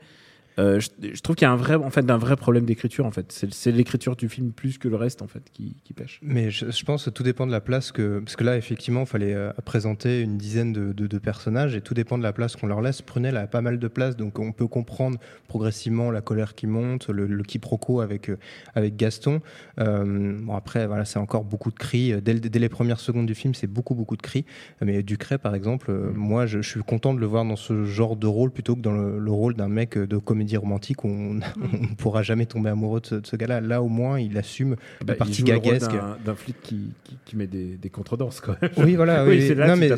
Euh, 0.59 0.79
je, 0.79 1.21
trouve 1.21 1.35
qu'il 1.35 1.45
y 1.45 1.49
a 1.49 1.51
un 1.51 1.57
vrai, 1.57 1.75
en 1.75 1.89
fait, 1.89 2.05
d'un 2.05 2.17
vrai 2.17 2.35
problème 2.35 2.65
d'écriture. 2.65 3.05
En 3.05 3.11
fait, 3.11 3.31
c'est 3.31 3.71
l'écriture 3.71 4.15
du 4.15 4.29
film 4.29 4.51
plus 4.51 4.77
que 4.77 4.87
le 4.87 4.95
reste 4.95 5.21
en 5.21 5.27
fait 5.27 5.43
qui, 5.51 5.75
pêche. 5.95 6.19
Mais 6.23 6.49
je, 6.49 6.85
pense 6.85 7.05
que 7.05 7.09
tout 7.11 7.23
dépend 7.23 7.45
de 7.45 7.51
la 7.51 7.61
place 7.61 7.91
que, 7.91 8.19
parce 8.19 8.35
que 8.35 8.43
là, 8.43 8.57
effectivement, 8.57 9.01
il 9.01 9.07
fallait 9.07 9.33
euh, 9.33 9.51
présenter 9.63 10.21
une 10.21 10.37
dizaine 10.37 10.73
de, 10.73 11.17
personnages 11.19 11.75
et 11.75 11.81
tout 11.81 11.93
dépend 11.93 12.17
de 12.17 12.23
la 12.23 12.33
place 12.33 12.55
qu'on 12.55 12.67
leur 12.67 12.81
laisse. 12.81 13.01
Prunel 13.01 13.37
a 13.37 13.47
pas 13.47 13.61
mal 13.61 13.79
de 13.79 13.87
place, 13.87 14.17
donc 14.17 14.39
on 14.39 14.51
peut 14.51 14.67
comprendre 14.67 15.19
progressivement 15.47 16.11
la 16.11 16.21
colère 16.21 16.55
qui 16.55 16.67
monte, 16.67 17.09
le, 17.09 17.43
quiproquo 17.43 18.01
avec 18.01 18.29
euh, 18.29 18.37
avec 18.73 18.95
Gaston. 18.95 19.41
bon 19.77 20.55
après, 20.55 20.87
voilà, 20.87 21.05
c'est 21.05 21.19
encore 21.19 21.43
beaucoup 21.43 21.71
de 21.71 21.77
cris. 21.77 22.19
Dès, 22.21 22.33
les 22.33 22.69
premières 22.69 22.99
secondes 22.99 23.25
du 23.25 23.35
film, 23.35 23.53
c'est 23.53 23.67
beaucoup 23.67 23.95
beaucoup 23.95 24.17
de 24.17 24.21
cris. 24.21 24.45
Mais 24.81 25.03
Ducret, 25.03 25.37
par 25.37 25.55
exemple, 25.55 25.93
moi, 26.13 26.45
je, 26.45 26.61
suis 26.61 26.81
content 26.81 27.13
de 27.13 27.19
le 27.19 27.25
voir 27.25 27.45
dans 27.45 27.55
ce 27.55 27.83
genre 27.83 28.15
de 28.15 28.27
rôle 28.27 28.51
plutôt 28.51 28.75
que 28.75 28.81
dans 28.81 28.93
le, 28.93 29.19
le 29.19 29.31
rôle 29.31 29.53
d'un 29.53 29.67
mec 29.67 29.97
de 29.97 30.17
comédie 30.17 30.42
comédie 30.43 30.57
romantique 30.57 31.03
où 31.03 31.07
on 31.09 31.33
ne 31.33 31.95
pourra 31.95 32.21
jamais 32.23 32.45
tomber 32.45 32.69
amoureux 32.69 33.01
de 33.01 33.21
ce, 33.23 33.35
gars-là. 33.35 33.61
Là, 33.61 33.81
au 33.81 33.87
moins, 33.87 34.19
il 34.19 34.37
assume 34.37 34.75
bah, 35.01 35.13
la 35.13 35.15
partie 35.15 35.43
gaguesque. 35.43 35.91
D'un 36.25 36.35
flic 36.35 36.61
qui, 36.61 36.91
qui, 37.25 37.35
met 37.35 37.47
des, 37.47 37.77
des 37.77 37.89
contredanses, 37.89 38.41
quand 38.41 38.55
même. 38.61 38.71
Oui, 38.77 38.95
voilà. 38.95 39.25
oui, 39.27 39.47
c'est 39.47 39.55
là, 39.55 39.67
non, 39.67 39.75
mais 39.77 39.89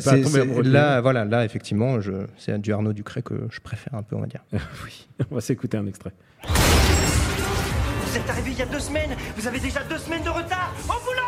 là, 0.62 1.00
voilà, 1.00 1.24
là, 1.24 1.44
effectivement, 1.44 1.98
c'est 2.38 2.60
du 2.60 2.72
Arnaud 2.72 2.92
Ducré 2.92 3.22
que 3.22 3.34
je 3.50 3.60
préfère 3.60 3.94
un 3.94 4.02
peu, 4.02 4.16
on 4.16 4.20
va 4.20 4.26
dire. 4.26 4.44
oui, 4.52 5.06
on 5.30 5.34
va 5.34 5.40
s'écouter 5.40 5.76
un 5.76 5.86
extrait. 5.86 6.12
Vous 6.44 8.16
êtes 8.16 8.30
arrivé 8.30 8.52
il 8.52 8.58
y 8.58 8.62
a 8.62 8.66
deux 8.66 8.80
semaines, 8.80 9.10
vous 9.36 9.46
avez 9.46 9.58
déjà 9.58 9.80
deux 9.84 9.98
semaines 9.98 10.22
de 10.22 10.30
retard. 10.30 10.72
Au 10.84 11.04
boulot 11.04 11.26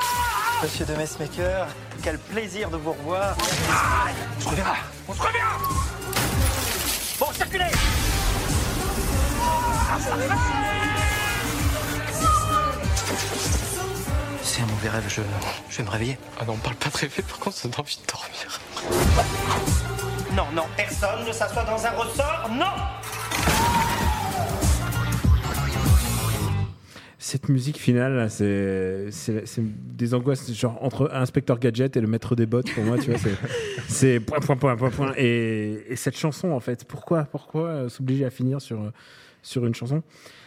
Monsieur 0.63 0.87
de 0.87 0.95
Messmaker, 0.95 1.69
quel 2.03 2.19
plaisir 2.19 2.71
de 2.71 2.77
vous 2.77 2.93
revoir. 2.93 3.37
on 3.39 4.41
se 4.41 4.49
reverra, 4.49 4.77
on 5.09 5.13
se 5.13 5.23
revient 5.23 5.39
Bon, 7.21 7.27
circulez 7.33 8.08
C'est 14.43 14.63
un 14.63 14.67
mauvais 14.67 14.89
rêve, 14.91 15.05
je, 15.09 15.23
je 15.71 15.79
vais 15.79 15.85
me 15.85 15.91
réveiller. 15.91 16.19
Ah 16.39 16.45
non, 16.45 16.53
on 16.55 16.57
parle 16.59 16.77
pas 16.77 16.91
de 16.91 16.97
rêver, 16.97 17.23
par 17.23 17.39
contre, 17.39 17.57
ça 17.57 17.69
donne 17.69 17.81
envie 17.81 17.97
de 17.97 18.07
dormir. 18.07 18.61
Non, 20.37 20.45
non, 20.55 20.65
personne 20.77 21.27
ne 21.27 21.33
s'assoit 21.33 21.65
dans 21.65 21.87
un 21.87 21.91
ressort, 21.91 22.51
non 22.53 22.67
cette 27.21 27.51
musique 27.51 27.79
finale, 27.79 28.31
c'est 28.31 29.11
des 29.59 30.15
angoisses 30.15 30.51
genre 30.55 30.79
entre 30.83 31.11
inspecteur 31.13 31.59
gadget 31.59 31.95
et 31.95 32.01
le 32.01 32.07
maître 32.07 32.35
des 32.35 32.47
bottes 32.47 32.73
pour 32.73 32.85
moi, 32.85 32.97
tu 32.97 33.11
vois, 33.11 33.21
c'est 33.87 34.19
point 34.27 34.41
point 34.41 34.57
point 34.57 34.77
point 34.77 34.91
point 34.91 35.13
et, 35.17 35.95
cette 35.97 36.17
chanson 36.17 36.53
en 36.53 36.61
fait, 36.61 36.85
pourquoi 36.87 37.25
pourquoi 37.25 37.91
s'obliger 37.91 38.25
à 38.25 38.31
finir 38.31 38.63
sur 38.63 38.81
sur 39.43 39.67
une 39.67 39.75
chanson 39.75 40.03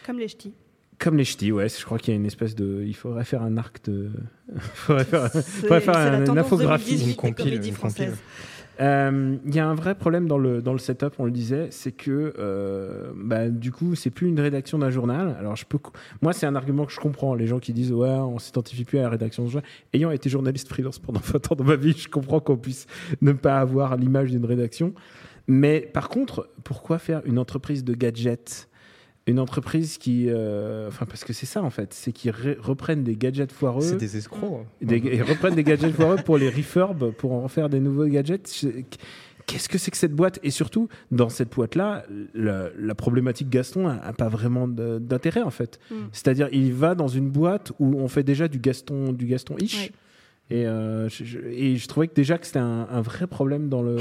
Comme 0.06 0.18
les 0.18 0.28
ch'tis. 0.28 0.54
Comme 0.98 1.16
les 1.16 1.24
ch'tis, 1.24 1.52
ouais. 1.52 1.68
Je 1.68 1.84
crois 1.84 1.98
qu'il 1.98 2.12
y 2.12 2.16
a 2.16 2.20
une 2.20 2.26
espèce 2.26 2.54
de. 2.54 2.84
Il 2.86 2.94
faudrait 2.94 3.24
faire 3.24 3.42
un 3.42 3.56
arc 3.56 3.84
de. 3.84 4.10
Il 4.54 4.60
faudrait 4.60 5.04
faire, 5.04 5.30
faudrait 5.32 5.80
faire 5.80 5.96
une, 5.96 6.38
infographie. 6.38 7.10
Une 7.10 7.16
compile, 7.16 7.64
une 7.64 7.74
compile. 7.74 8.12
Euh, 8.80 9.36
il 9.44 9.54
y 9.54 9.60
a 9.60 9.68
un 9.68 9.74
vrai 9.74 9.94
problème 9.94 10.26
dans 10.26 10.38
le, 10.38 10.62
dans 10.62 10.72
le 10.72 10.78
setup, 10.78 11.14
on 11.18 11.24
le 11.24 11.30
disait, 11.30 11.68
c'est 11.70 11.92
que 11.92 12.32
euh, 12.38 13.12
bah, 13.14 13.48
du 13.48 13.70
coup, 13.70 13.94
c'est 13.94 14.10
plus 14.10 14.28
une 14.28 14.40
rédaction 14.40 14.78
d'un 14.78 14.90
journal. 14.90 15.36
Alors, 15.38 15.56
je 15.56 15.66
peux, 15.66 15.78
moi, 16.22 16.32
c'est 16.32 16.46
un 16.46 16.56
argument 16.56 16.86
que 16.86 16.92
je 16.92 17.00
comprends. 17.00 17.34
Les 17.34 17.46
gens 17.46 17.58
qui 17.58 17.72
disent, 17.72 17.92
ouais, 17.92 18.08
on 18.08 18.38
s'identifie 18.38 18.84
plus 18.84 18.98
à 18.98 19.02
la 19.02 19.10
rédaction 19.10 19.44
d'un 19.44 19.50
journal. 19.50 19.70
Ayant 19.92 20.10
été 20.10 20.30
journaliste 20.30 20.68
freelance 20.68 20.98
pendant 20.98 21.20
20 21.24 21.52
ans 21.52 21.54
dans 21.54 21.64
ma 21.64 21.76
vie, 21.76 21.92
je 21.96 22.08
comprends 22.08 22.40
qu'on 22.40 22.56
puisse 22.56 22.86
ne 23.20 23.32
pas 23.32 23.60
avoir 23.60 23.96
l'image 23.96 24.30
d'une 24.30 24.44
rédaction. 24.44 24.94
Mais 25.46 25.80
par 25.80 26.08
contre, 26.08 26.48
pourquoi 26.64 26.98
faire 26.98 27.22
une 27.24 27.38
entreprise 27.38 27.84
de 27.84 27.94
gadgets? 27.94 28.68
Une 29.26 29.38
entreprise 29.38 29.98
qui, 29.98 30.26
euh, 30.28 30.88
enfin 30.88 31.06
parce 31.06 31.24
que 31.24 31.32
c'est 31.32 31.46
ça 31.46 31.62
en 31.62 31.70
fait, 31.70 31.94
c'est 31.94 32.12
qu'ils 32.12 32.32
reprennent 32.60 33.04
des 33.04 33.16
gadgets 33.16 33.52
foireux. 33.52 33.82
C'est 33.82 33.96
des 33.96 34.16
escrocs. 34.16 34.66
ils 34.80 35.22
reprennent 35.22 35.54
des 35.54 35.64
gadgets 35.64 35.92
foireux 35.92 36.16
pour 36.16 36.38
les 36.38 36.50
refurb, 36.50 37.12
pour 37.12 37.32
en 37.32 37.48
faire 37.48 37.68
des 37.68 37.80
nouveaux 37.80 38.06
gadgets. 38.06 38.66
Qu'est-ce 39.46 39.68
que 39.68 39.78
c'est 39.78 39.90
que 39.90 39.96
cette 39.96 40.14
boîte? 40.14 40.38
Et 40.42 40.50
surtout, 40.50 40.88
dans 41.10 41.28
cette 41.28 41.52
boîte-là, 41.52 42.04
la, 42.34 42.94
problématique 42.94 43.48
Gaston 43.48 43.88
n'a 43.88 44.12
pas 44.12 44.28
vraiment 44.28 44.68
d'intérêt 44.68 45.42
en 45.42 45.50
fait. 45.50 45.78
Mm. 45.90 45.94
C'est-à-dire, 46.12 46.48
il 46.52 46.72
va 46.72 46.94
dans 46.94 47.08
une 47.08 47.28
boîte 47.28 47.72
où 47.78 47.98
on 47.98 48.08
fait 48.08 48.22
déjà 48.22 48.48
du 48.48 48.58
Gaston, 48.58 49.12
du 49.12 49.26
Gaston 49.26 49.56
ish. 49.58 49.92
Et, 50.50 50.66
euh, 50.66 51.08
je, 51.08 51.38
et 51.46 51.76
je 51.76 51.88
trouvais 51.88 52.08
que 52.08 52.14
déjà 52.14 52.36
que 52.36 52.46
c'était 52.46 52.58
un, 52.58 52.86
un 52.90 53.00
vrai 53.00 53.26
problème 53.26 53.68
dans 53.68 53.82
le 53.82 53.96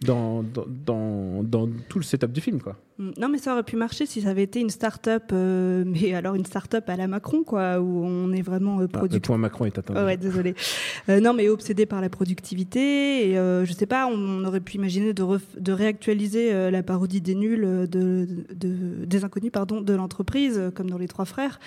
dans, 0.00 0.42
dans, 0.42 1.42
dans, 1.42 1.68
tout 1.88 1.98
le 1.98 2.04
setup 2.04 2.32
du 2.32 2.40
film. 2.40 2.60
Quoi. 2.60 2.76
Mm. 2.98 3.10
Non, 3.18 3.28
mais 3.28 3.38
ça 3.38 3.52
aurait 3.52 3.62
pu 3.62 3.76
marcher 3.76 4.06
si 4.06 4.20
ça 4.20 4.30
avait 4.30 4.42
été 4.42 4.60
une 4.60 4.70
start-up, 4.70 5.24
euh, 5.32 5.84
mais 5.86 6.14
alors 6.14 6.34
une 6.34 6.44
start-up 6.44 6.88
à 6.88 6.96
la 6.96 7.06
Macron, 7.06 7.42
quoi, 7.44 7.80
où 7.80 8.04
on 8.04 8.32
est 8.32 8.42
vraiment 8.42 8.80
euh, 8.80 8.86
ah, 8.94 9.02
le 9.10 9.20
point 9.20 9.38
Macron 9.38 9.64
est 9.64 9.78
atteint. 9.78 10.04
ouais, 10.04 10.16
désolé. 10.16 10.54
Euh, 11.10 11.20
non, 11.20 11.34
mais 11.34 11.48
obsédé 11.48 11.84
par 11.84 12.00
la 12.00 12.08
productivité. 12.08 13.28
Et 13.28 13.34
je 13.34 13.72
sais 13.72 13.86
pas, 13.86 14.06
on, 14.06 14.44
aurait 14.44 14.60
pu 14.60 14.76
imaginer 14.76 15.12
de, 15.12 15.24
de 15.58 15.72
réactualiser 15.72 16.70
la 16.70 16.82
parodie 16.82 17.20
des 17.20 17.34
nuls, 17.34 17.86
de, 17.88 18.26
de, 18.54 19.04
des 19.04 19.24
inconnus, 19.24 19.50
pardon, 19.52 19.82
de 19.82 19.92
l'entreprise, 19.92 20.70
comme 20.74 20.88
dans 20.88 20.96
Les 20.96 21.08
Trois 21.08 21.26
Frères. 21.26 21.58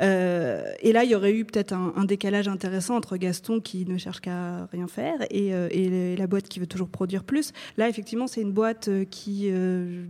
Euh, 0.00 0.72
et 0.80 0.92
là, 0.92 1.04
il 1.04 1.10
y 1.10 1.14
aurait 1.14 1.32
eu 1.32 1.44
peut-être 1.44 1.72
un, 1.72 2.04
décalage 2.04 2.48
intéressant 2.48 2.96
entre 2.96 3.16
Gaston 3.16 3.60
qui 3.60 3.86
ne 3.86 3.98
cherche 3.98 4.20
qu'à 4.20 4.66
rien 4.72 4.88
faire 4.88 5.20
et, 5.30 5.54
euh, 5.54 6.16
la 6.16 6.26
boîte 6.26 6.48
qui 6.48 6.60
veut 6.60 6.66
toujours 6.66 6.88
produire 6.88 7.24
plus. 7.24 7.52
Là, 7.76 7.88
effectivement, 7.88 8.26
c'est 8.26 8.40
une 8.40 8.52
boîte 8.52 8.88
euh, 8.88 9.04
qui 9.04 9.50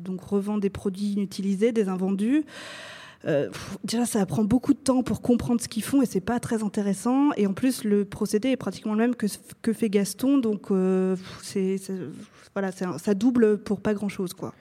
donc 0.04 0.22
revend 0.22 0.58
des 0.58 0.70
produits 0.70 1.12
inutilisés, 1.12 1.72
des 1.72 1.88
invendus. 1.88 2.44
déjà, 3.84 4.04
ça 4.04 4.24
prend 4.26 4.44
beaucoup 4.44 4.74
de 4.74 4.78
temps 4.78 5.02
pour 5.02 5.22
comprendre 5.22 5.60
ce 5.60 5.68
qu'ils 5.68 5.82
font 5.82 6.02
et 6.02 6.06
c'est 6.06 6.20
pas 6.20 6.40
très 6.40 6.62
intéressant. 6.62 7.30
Et 7.36 7.46
en 7.46 7.52
plus, 7.52 7.84
le 7.84 8.04
procédé 8.04 8.50
est 8.50 8.56
pratiquement 8.56 8.92
le 8.92 8.98
même 8.98 9.14
que 9.14 9.26
que 9.62 9.72
fait 9.72 9.90
Gaston, 9.90 10.38
donc 10.38 10.70
voilà, 10.70 12.72
ça 12.72 13.14
double 13.14 13.58
pour 13.58 13.80
pas 13.80 13.94
grand 13.94 14.08
chose, 14.08 14.34
quoi. 14.34 14.54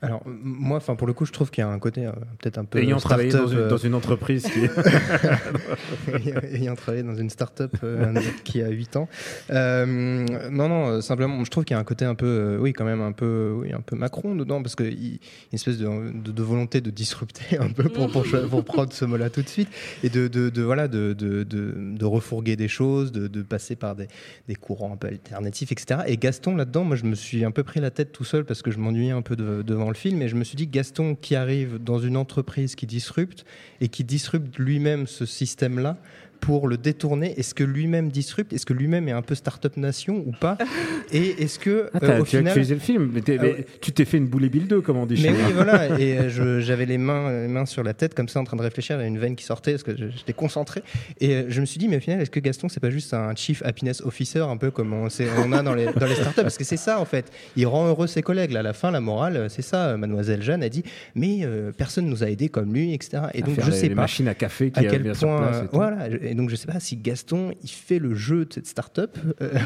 Alors 0.00 0.22
moi, 0.26 0.76
enfin 0.76 0.94
pour 0.94 1.08
le 1.08 1.12
coup, 1.12 1.26
je 1.26 1.32
trouve 1.32 1.50
qu'il 1.50 1.62
y 1.62 1.66
a 1.66 1.70
un 1.70 1.78
côté 1.80 2.06
euh, 2.06 2.12
peut-être 2.40 2.58
un 2.58 2.64
peu 2.64 2.78
ayant 2.78 2.98
travaillé 2.98 3.32
dans 3.32 3.48
une, 3.48 3.66
dans 3.66 3.76
une, 3.76 3.94
entreprise 3.94 4.44
qui 4.44 4.60
ayant 6.52 6.76
travaillé 6.76 7.02
dans 7.02 7.16
une 7.16 7.30
start-up 7.30 7.74
euh, 7.82 8.14
qui 8.44 8.62
a 8.62 8.68
8 8.68 8.96
ans. 8.96 9.08
Euh, 9.50 10.24
non, 10.50 10.68
non, 10.68 11.00
simplement, 11.00 11.44
je 11.44 11.50
trouve 11.50 11.64
qu'il 11.64 11.74
y 11.74 11.76
a 11.76 11.80
un 11.80 11.84
côté 11.84 12.04
un 12.04 12.14
peu, 12.14 12.58
oui, 12.60 12.72
quand 12.72 12.84
même 12.84 13.00
un 13.00 13.10
peu, 13.10 13.56
oui, 13.56 13.72
un 13.72 13.80
peu 13.80 13.96
Macron 13.96 14.36
dedans 14.36 14.62
parce 14.62 14.76
que 14.76 14.84
y, 14.84 15.14
une 15.14 15.54
espèce 15.54 15.78
de, 15.78 16.12
de, 16.12 16.42
volonté 16.42 16.80
de 16.80 16.90
disrupter 16.90 17.58
un 17.58 17.70
peu 17.70 17.88
pour 17.88 18.08
pour, 18.08 18.24
pour 18.50 18.64
prendre 18.64 18.92
ce 18.92 19.04
mot-là 19.04 19.30
tout 19.30 19.42
de 19.42 19.48
suite 19.48 19.68
et 20.04 20.10
de, 20.10 20.28
de 20.28 20.62
voilà 20.62 20.86
de, 20.86 21.12
de, 21.12 22.04
refourguer 22.04 22.54
des 22.54 22.68
choses, 22.68 23.10
de, 23.10 23.42
passer 23.42 23.74
par 23.74 23.96
des, 23.96 24.06
des, 24.46 24.54
courants 24.54 24.92
un 24.92 24.96
peu 24.96 25.08
alternatifs, 25.08 25.72
etc. 25.72 26.02
Et 26.06 26.16
Gaston 26.16 26.54
là-dedans, 26.54 26.84
moi, 26.84 26.96
je 26.96 27.04
me 27.04 27.16
suis 27.16 27.44
un 27.44 27.50
peu 27.50 27.64
pris 27.64 27.80
la 27.80 27.90
tête 27.90 28.12
tout 28.12 28.24
seul 28.24 28.44
parce 28.44 28.62
que 28.62 28.70
je 28.70 28.78
m'ennuyais 28.78 29.10
un 29.10 29.22
peu 29.22 29.34
devant 29.34 29.87
le 29.88 29.96
film 29.96 30.22
et 30.22 30.28
je 30.28 30.36
me 30.36 30.44
suis 30.44 30.56
dit 30.56 30.66
Gaston 30.66 31.14
qui 31.14 31.34
arrive 31.34 31.78
dans 31.78 31.98
une 31.98 32.16
entreprise 32.16 32.74
qui 32.74 32.86
disrupte 32.86 33.44
et 33.80 33.88
qui 33.88 34.04
disrupte 34.04 34.58
lui-même 34.58 35.06
ce 35.06 35.26
système-là 35.26 35.98
pour 36.40 36.68
le 36.68 36.76
détourner 36.76 37.38
Est-ce 37.38 37.54
que 37.54 37.64
lui-même 37.64 38.10
disrupte? 38.10 38.52
Est-ce 38.52 38.66
que 38.66 38.72
lui-même 38.72 39.08
est 39.08 39.12
un 39.12 39.22
peu 39.22 39.34
start-up 39.34 39.76
nation 39.76 40.22
ou 40.26 40.32
pas? 40.32 40.58
Et 41.12 41.42
est-ce 41.42 41.58
que 41.58 41.90
ah, 41.94 41.98
euh, 42.02 42.20
au 42.20 42.24
tu 42.24 42.36
final... 42.36 42.52
as 42.58 42.68
le 42.68 42.78
film 42.78 43.10
mais, 43.12 43.22
ah 43.38 43.62
tu 43.80 43.92
t'es 43.92 44.04
fait 44.04 44.18
une 44.18 44.26
boule 44.26 44.48
bill 44.48 44.66
2 44.66 44.80
comme 44.80 44.96
on 44.96 45.06
dit 45.06 45.20
Mais 45.22 45.30
oui, 45.30 45.52
voilà. 45.54 45.98
Et 45.98 46.18
euh, 46.18 46.60
j'avais 46.60 46.86
les 46.86 46.98
mains, 46.98 47.42
les 47.42 47.48
mains 47.48 47.66
sur 47.66 47.82
la 47.82 47.94
tête 47.94 48.14
comme 48.14 48.28
ça 48.28 48.40
en 48.40 48.44
train 48.44 48.56
de 48.56 48.62
réfléchir. 48.62 48.96
Il 48.96 49.02
y 49.02 49.04
a 49.04 49.06
une 49.06 49.18
veine 49.18 49.36
qui 49.36 49.44
sortait 49.44 49.72
parce 49.72 49.82
que 49.82 49.96
j'étais 49.96 50.32
concentré. 50.32 50.82
Et 51.20 51.34
euh, 51.34 51.44
je 51.48 51.60
me 51.60 51.66
suis 51.66 51.78
dit, 51.78 51.88
mais 51.88 51.96
au 51.96 52.00
final, 52.00 52.20
est-ce 52.20 52.30
que 52.30 52.40
Gaston 52.40 52.68
c'est 52.68 52.80
pas 52.80 52.90
juste 52.90 53.14
un 53.14 53.34
chief 53.34 53.62
happiness 53.64 54.02
officer 54.02 54.40
un 54.40 54.56
peu 54.56 54.70
comme 54.70 54.92
on, 54.92 55.08
on 55.44 55.52
a 55.52 55.62
dans 55.62 55.74
les, 55.74 55.86
dans 55.86 56.06
les 56.06 56.14
startups 56.14 56.42
Parce 56.42 56.58
que 56.58 56.64
c'est 56.64 56.76
ça 56.76 57.00
en 57.00 57.04
fait. 57.04 57.30
Il 57.56 57.66
rend 57.66 57.86
heureux 57.88 58.06
ses 58.06 58.22
collègues. 58.22 58.52
Là, 58.52 58.60
à 58.60 58.62
la 58.62 58.72
fin, 58.72 58.90
la 58.90 59.00
morale, 59.00 59.46
c'est 59.48 59.62
ça. 59.62 59.96
Mademoiselle 59.96 60.42
Jeanne 60.42 60.62
a 60.62 60.68
dit, 60.68 60.84
mais 61.14 61.46
personne 61.76 62.06
nous 62.06 62.22
a 62.22 62.30
aidés 62.30 62.48
comme 62.48 62.72
lui, 62.72 62.94
etc. 62.94 63.24
Et 63.34 63.42
donc 63.42 63.56
je 63.60 63.70
sais 63.70 63.88
les 63.88 63.94
pas. 63.94 64.02
Machine 64.02 64.28
à 64.28 64.34
café 64.34 64.70
qui 64.70 64.80
à 64.80 64.90
quel 64.90 65.12
point. 65.12 65.68
voilà. 65.72 66.08
Et 66.28 66.34
donc, 66.34 66.50
je 66.50 66.56
sais 66.56 66.66
pas 66.66 66.80
si 66.80 66.96
Gaston, 66.96 67.52
il 67.62 67.70
fait 67.70 67.98
le 67.98 68.14
jeu 68.14 68.44
de 68.44 68.52
cette 68.52 68.66
start-up 68.66 69.16
euh, 69.40 69.58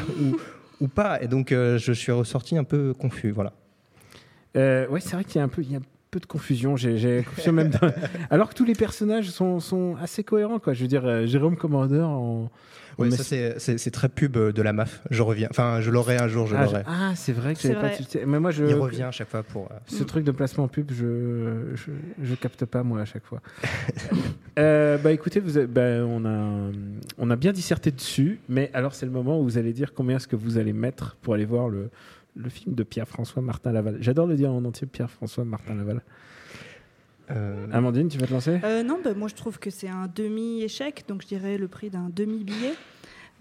ou, 0.79 0.87
pas. 0.87 1.21
Et 1.21 1.27
donc, 1.27 1.51
euh, 1.51 1.77
je 1.77 1.93
suis 1.93 2.11
ressorti 2.11 2.57
un 2.57 2.63
peu 2.63 2.93
confus. 2.93 3.31
Voilà. 3.31 3.53
Euh, 4.55 4.87
ouais, 4.87 4.99
c'est 4.99 5.13
vrai 5.13 5.23
qu'il 5.23 5.37
y 5.37 5.39
a 5.39 5.43
un 5.43 5.49
peu. 5.49 5.61
Il 5.61 5.71
y 5.71 5.75
a 5.75 5.79
peu 6.11 6.19
de 6.19 6.25
confusion. 6.25 6.75
J'ai 6.75 7.25
même 7.51 7.71
alors 8.29 8.49
que 8.49 8.53
tous 8.53 8.65
les 8.65 8.75
personnages 8.75 9.29
sont, 9.29 9.59
sont, 9.59 9.95
assez 10.01 10.23
cohérents. 10.23 10.59
Quoi. 10.59 10.73
Je 10.73 10.81
veux 10.81 10.87
dire, 10.87 11.25
Jérôme 11.25 11.57
Commander 11.57 12.01
en, 12.01 12.51
oui, 12.97 13.11
ça 13.11 13.23
c'est 13.57 13.91
très 13.91 14.09
pub 14.09 14.37
de 14.37 14.61
la 14.61 14.73
MAF. 14.73 15.01
Je 15.09 15.21
reviens. 15.21 15.47
Enfin, 15.49 15.81
je 15.81 15.91
l'aurai 15.91 16.17
un 16.17 16.27
jour, 16.27 16.47
je 16.47 16.55
ah, 16.55 16.63
l'aurai. 16.63 16.83
Ah, 16.85 17.13
c'est 17.15 17.33
vrai 17.33 17.55
que 17.55 17.61
j'avais 17.61 17.75
pas. 17.75 17.91
Mais 18.25 18.39
moi, 18.39 18.51
je. 18.51 18.65
Il 18.65 18.75
revient 18.75 19.03
à 19.03 19.11
chaque 19.11 19.29
fois 19.29 19.43
pour. 19.43 19.65
Euh, 19.71 19.75
Ce 19.87 20.03
truc 20.03 20.23
de 20.23 20.31
placement 20.31 20.67
pub, 20.67 20.91
je, 20.91 21.75
je, 21.75 21.91
je 22.21 22.35
capte 22.35 22.65
pas 22.65 22.83
moi 22.83 23.01
à 23.01 23.05
chaque 23.05 23.25
fois. 23.25 23.41
euh, 24.59 24.97
bah 24.97 25.11
écoutez, 25.11 25.39
vous, 25.39 25.59
bah, 25.67 26.03
on 26.05 26.25
a 26.25 26.71
on 27.17 27.29
a 27.29 27.35
bien 27.35 27.51
disserté 27.51 27.91
dessus, 27.91 28.39
mais 28.49 28.69
alors 28.73 28.93
c'est 28.93 29.05
le 29.05 29.11
moment 29.11 29.39
où 29.39 29.43
vous 29.43 29.57
allez 29.57 29.73
dire 29.73 29.93
combien 29.93 30.17
est-ce 30.17 30.27
que 30.27 30.35
vous 30.35 30.57
allez 30.57 30.73
mettre 30.73 31.17
pour 31.21 31.33
aller 31.33 31.45
voir 31.45 31.69
le 31.69 31.89
le 32.35 32.49
film 32.49 32.75
de 32.75 32.83
Pierre-François 32.83 33.41
Martin 33.41 33.71
Laval. 33.71 33.97
J'adore 33.99 34.27
le 34.27 34.35
dire 34.35 34.51
en 34.51 34.63
entier, 34.65 34.87
Pierre-François 34.87 35.45
Martin 35.45 35.75
Laval. 35.75 36.01
Euh... 37.33 37.67
Amandine, 37.71 38.07
tu 38.07 38.17
vas 38.17 38.27
te 38.27 38.33
lancer? 38.33 38.59
Euh, 38.63 38.83
Non, 38.83 38.99
bah, 39.03 39.13
moi 39.13 39.27
je 39.27 39.35
trouve 39.35 39.59
que 39.59 39.69
c'est 39.69 39.89
un 39.89 40.09
demi-échec, 40.13 41.05
donc 41.07 41.21
je 41.23 41.27
dirais 41.27 41.57
le 41.57 41.67
prix 41.67 41.89
d'un 41.89 42.09
demi-billet. 42.13 42.73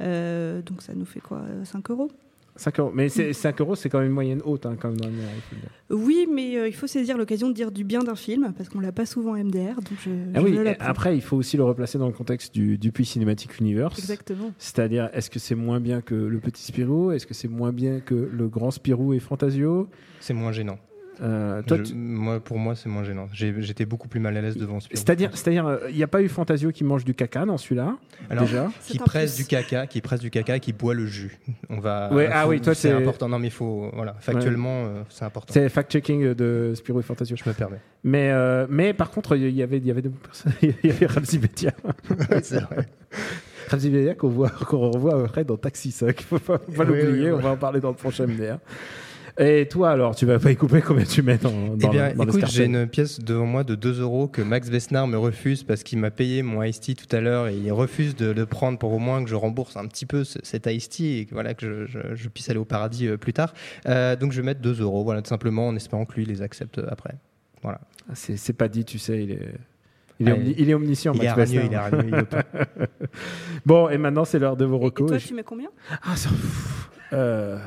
Euh, 0.01 0.63
donc 0.63 0.83
ça 0.83 0.95
nous 0.95 1.05
fait 1.05 1.21
quoi 1.21 1.43
5 1.65 1.91
euh, 1.91 1.93
euros? 1.93 2.11
5 2.57 2.81
euros. 2.81 2.91
Mais 2.95 3.09
5 3.09 3.61
euros, 3.61 3.75
c'est 3.75 3.89
quand 3.89 3.99
même 3.99 4.09
une 4.09 4.15
moyenne 4.15 4.43
haute, 4.45 4.67
hein, 4.67 4.77
comme 4.79 4.97
dans 4.97 5.09
le 5.09 5.97
Oui, 5.97 6.27
mais 6.31 6.69
il 6.69 6.75
faut 6.75 6.87
saisir 6.87 7.17
l'occasion 7.17 7.49
de 7.49 7.55
dire 7.55 7.73
du 7.73 7.83
bien 7.83 8.01
d'un 8.01 8.15
film, 8.15 8.53
parce 8.57 8.69
qu'on 8.69 8.81
l'a 8.81 8.93
pas 8.93 9.07
souvent 9.07 9.33
MDR. 9.33 9.77
Donc 9.77 9.99
je, 10.05 10.11
ah 10.35 10.43
oui, 10.43 10.59
après, 10.81 11.17
il 11.17 11.23
faut 11.23 11.37
aussi 11.39 11.57
le 11.57 11.65
replacer 11.65 11.97
dans 11.97 12.09
le 12.09 12.13
contexte 12.13 12.53
du, 12.55 12.77
du 12.77 12.93
Puy 12.93 13.07
Cinematic 13.07 13.59
Universe. 13.59 13.99
Exactement. 13.99 14.53
C'est-à-dire, 14.59 15.09
est-ce 15.15 15.31
que 15.31 15.39
c'est 15.39 15.55
moins 15.55 15.81
bien 15.81 16.03
que 16.03 16.15
le 16.15 16.41
petit 16.41 16.63
Spirou? 16.63 17.11
Est-ce 17.13 17.27
que 17.27 17.35
c'est 17.35 17.49
moins 17.49 17.73
bien 17.73 18.01
que 18.01 18.15
le 18.15 18.49
grand 18.49 18.71
Spirou 18.71 19.15
et 19.15 19.19
Fantasio? 19.19 19.89
C'est 20.21 20.35
moins 20.35 20.53
gênant. 20.53 20.79
Euh, 21.21 21.61
toi, 21.63 21.77
Je- 21.77 21.83
tu- 21.83 21.95
moi, 21.95 22.41
pour 22.41 22.59
moi, 22.59 22.75
c'est 22.75 22.89
moins 22.89 23.05
gênant. 23.05 23.29
J'étais 23.33 23.85
beaucoup 23.85 24.09
plus 24.09 24.19
mal 24.19 24.37
à 24.37 24.41
l'aise 24.41 24.57
devant 24.57 24.81
Spirou. 24.81 24.97
c'est-à-dire, 24.99 25.31
c'est-à-dire, 25.35 25.79
il 25.91 25.95
n'y 25.97 26.03
a 26.03 26.07
pas 26.09 26.23
eu 26.23 26.29
Fantasio 26.29 26.71
qui 26.73 26.85
mange 26.85 27.05
du 27.05 27.15
caca 27.15 27.45
dans 27.45 27.59
celui-là 27.59 27.97
déjà. 28.31 28.71
qui 28.87 28.99
presse 28.99 29.35
plus. 29.37 29.43
du 29.43 29.49
caca, 29.49 29.87
qui 29.87 30.01
presse 30.01 30.21
du 30.21 30.31
caca 30.31 30.57
et 30.57 30.61
qui 30.61 30.73
boit 30.73 30.95
le 30.95 31.07
jus. 31.07 31.39
On 31.69 31.79
va. 31.81 32.13
Ouais, 32.13 32.29
ah 32.33 32.45
faut- 32.45 32.51
oui, 32.51 32.61
toi, 32.61 32.75
c'est 32.75 32.91
important. 32.91 33.29
Non, 33.29 33.39
mais 33.39 33.49
il 33.49 33.53
faut. 33.53 33.91
Voilà, 33.93 34.15
factuellement, 34.21 34.85
euh, 34.87 35.03
c'est 35.11 35.25
important. 35.25 35.53
C'est 35.53 35.69
fact-checking 35.69 36.35
de 36.35 36.73
Spirou 36.75 37.01
et 37.01 37.03
Fantasio. 37.03 37.37
Je 37.37 37.49
me 37.49 37.55
permets. 37.55 37.81
Mais, 38.05 38.31
euh, 38.33 38.67
mais 38.71 38.95
par 38.95 39.11
contre, 39.11 39.37
il 39.37 39.51
y 39.51 39.63
avait, 39.63 39.77
il 39.79 39.87
y 39.87 39.91
avait 39.91 40.03
des 40.03 40.09
personnes. 40.09 40.53
Il 40.63 40.75
y 40.83 40.91
avait 40.91 41.07
Ramzi 41.07 41.39
Bedia. 41.39 41.73
Oui, 42.11 42.37
c'est 42.43 42.61
vrai. 42.61 42.89
Ramzi 43.69 43.91
Bedia 43.91 44.15
qu'on 44.15 44.29
voit, 44.29 44.51
qu'on 44.51 44.91
revoit 44.91 45.25
après 45.25 45.45
dans 45.45 45.57
Taxi 45.57 45.93
Suck. 45.93 46.21
Faut 46.23 46.39
pas, 46.39 46.59
faut 46.59 46.73
pas 46.73 46.85
Oui, 46.85 46.97
l'oublier. 47.03 47.31
oui, 47.31 47.37
On 47.39 47.39
va 47.43 47.51
en 47.51 47.57
parler 47.57 47.81
dans 47.81 47.91
le 47.91 47.95
prochain 47.97 48.27
MDR. 48.27 48.59
Et 49.39 49.67
toi, 49.67 49.91
alors, 49.91 50.15
tu 50.15 50.27
vas 50.27 50.39
pas 50.39 50.51
y 50.51 50.57
couper 50.57 50.83
combien 50.83 51.05
tu 51.05 51.23
mets 51.23 51.39
dans, 51.39 51.51
dans, 51.51 51.89
Eh 51.89 51.89
bien, 51.91 52.13
dans 52.15 52.25
écoute, 52.25 52.45
j'ai 52.49 52.67
une 52.67 52.87
pièce 52.87 53.19
devant 53.19 53.47
moi 53.47 53.65
de 53.65 53.75
2 53.75 54.01
euros 54.03 54.29
que 54.29 54.43
Max 54.43 54.69
Besnard 54.69 55.07
me 55.09 55.17
refuse 55.17 55.63
parce 55.63 55.83
qu'il 55.83 55.99
m'a 55.99 56.11
payé 56.11 56.43
mon 56.43 56.63
Ice 56.63 56.81
Tea 56.81 56.95
tout 56.95 57.15
à 57.17 57.21
l'heure 57.21 57.49
et 57.49 57.57
il 57.57 57.73
refuse 57.73 58.15
de 58.15 58.31
le 58.31 58.45
prendre 58.45 58.79
pour 58.79 58.93
au 58.93 58.99
moins 58.99 59.25
que 59.25 59.31
je 59.31 59.35
rembourse 59.35 59.77
un 59.79 59.87
petit 59.87 60.05
peu 60.05 60.25
ce- 60.25 60.39
cet 60.43 60.67
Ice 60.67 60.89
Tea 60.91 61.21
et 61.21 61.25
que, 61.27 61.33
voilà, 61.35 61.55
que 61.55 61.87
je, 61.87 61.87
je- 61.87 62.15
je 62.15 62.29
puisse 62.29 62.51
aller 62.51 62.59
au 62.59 62.67
paradis 62.67 63.07
euh, 63.09 63.17
plus 63.17 63.33
tard. 63.33 63.55
Euh, 63.87 64.17
donc 64.17 64.33
je 64.33 64.41
vais 64.43 64.45
mettre 64.47 64.61
2 64.61 64.81
euros, 64.83 65.03
voilà, 65.03 65.23
tout 65.23 65.31
simplement 65.31 65.69
en 65.69 65.77
espérant 65.77 66.05
que 66.05 66.15
lui 66.15 66.27
les 66.27 66.43
accepte 66.43 66.77
euh, 66.79 66.87
après. 66.91 67.15
Voilà. 67.63 67.81
Ah, 68.11 68.13
C'est 68.15 68.37
c'est 68.37 68.53
pas 68.53 68.69
dit, 68.69 68.85
tu 68.85 68.99
sais. 68.99 69.23
Il 69.25 69.31
est, 69.33 69.55
il 70.21 70.29
est, 70.29 70.33
omni- 70.33 70.55
il 70.59 70.69
est 70.71 70.75
omniscient. 70.75 71.13
il 71.15 71.25
est 71.25 71.35
Max 71.37 71.51
il 71.51 71.59
est 71.59 71.75
hargneux, 71.75 72.05
il 72.09 72.15
est 72.15 72.21
autant. 72.21 72.39
bon, 73.67 73.89
et 73.89 73.97
maintenant, 73.99 74.25
c'est 74.27 74.39
l'heure 74.39 74.57
de 74.57 74.65
vos 74.67 74.77
Et, 74.77 74.81
et 74.81 74.85
recos. 74.85 75.07
toi, 75.09 75.17
Et 75.17 75.21
je- 75.21 75.29
tu 75.29 75.35
mets 75.35 75.43
combien? 75.43 75.69
Ah, 76.03 76.17
ça. 76.17 76.29
euh, 77.13 77.59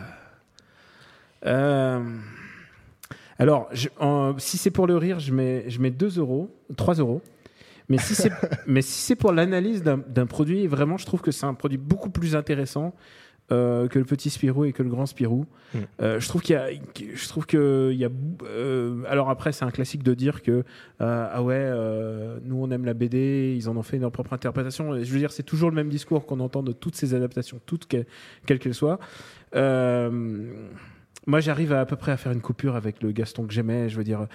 euh, 1.46 2.04
alors, 3.38 3.68
je- 3.74 3.90
si 4.38 4.58
c'est 4.58 4.72
pour 4.72 4.88
le 4.88 4.98
rire, 4.98 5.20
je 5.20 5.34
mets, 5.34 5.66
je 5.70 5.80
mets 5.80 5.92
2 5.92 6.20
euros, 6.20 6.56
3 6.78 6.96
euros. 6.96 7.22
Mais 7.90 7.98
si 7.98 8.16
c'est, 8.16 8.32
mais 8.68 8.82
si 8.82 9.02
c'est 9.02 9.16
pour 9.16 9.32
l'analyse 9.32 9.84
d'un, 9.84 10.25
produit, 10.25 10.68
vraiment, 10.68 10.98
je 10.98 11.06
trouve 11.06 11.22
que 11.22 11.32
c'est 11.32 11.46
un 11.46 11.54
produit 11.54 11.78
beaucoup 11.78 12.10
plus 12.10 12.36
intéressant 12.36 12.96
euh, 13.52 13.88
que 13.88 14.00
le 14.00 14.06
petit 14.06 14.32
Spirou 14.32 14.66
et 14.66 14.72
que 14.74 14.82
le 14.82 14.90
grand 14.90 15.06
Spirou. 15.06 15.46
Mm. 15.74 15.78
Euh, 16.02 16.20
je 16.20 16.28
trouve 16.28 16.42
qu'il 16.42 16.54
y 16.56 16.58
a, 16.58 16.70
je 17.14 17.28
trouve 17.28 17.46
que 17.46 17.92
il 17.94 18.00
y 18.00 18.06
a. 18.06 18.10
euh, 18.46 19.04
alors 19.08 19.30
après, 19.30 19.52
c'est 19.52 19.66
un 19.66 19.70
classique 19.70 20.02
de 20.02 20.16
dire 20.16 20.42
que 20.42 20.64
ah 21.00 21.44
ouais, 21.44 21.70
nous 22.44 22.56
on 22.56 22.72
aime 22.72 22.86
la 22.86 22.96
BD, 22.96 23.54
ils 23.56 23.70
en 23.70 23.78
ont 23.78 23.84
fait 23.84 24.00
leur 24.00 24.12
propre 24.12 24.34
interprétation. 24.34 24.96
Et 24.96 25.04
je 25.06 25.12
veux 25.14 25.20
dire, 25.20 25.32
c'est 25.32 25.44
toujours 25.44 25.70
le 25.70 25.75
même 25.75 25.90
discours 25.90 26.25
qu'on 26.25 26.40
entend 26.40 26.64
de 26.64 26.72
toutes 26.72 26.96
ces 26.96 27.14
adaptations, 27.14 27.60
toutes 27.68 27.86
que- 27.86 28.06
quelles 28.48 28.58
qu'elles 28.58 28.74
soient. 28.74 28.98
Euh, 29.56 30.48
moi, 31.27 31.39
j'arrive 31.39 31.74
à, 31.74 31.82
à 31.82 31.86
peu 31.86 31.96
près 31.96 32.12
à 32.12 32.17
faire 32.17 32.32
une 32.32 32.41
coupure 32.41 32.75
avec 32.75 33.01
le 33.01 33.12
Gaston 33.12 33.46
que 33.46 33.53
j'aimais. 33.53 33.89
Je 33.89 33.98
veux 33.98 34.03
dire. 34.03 34.27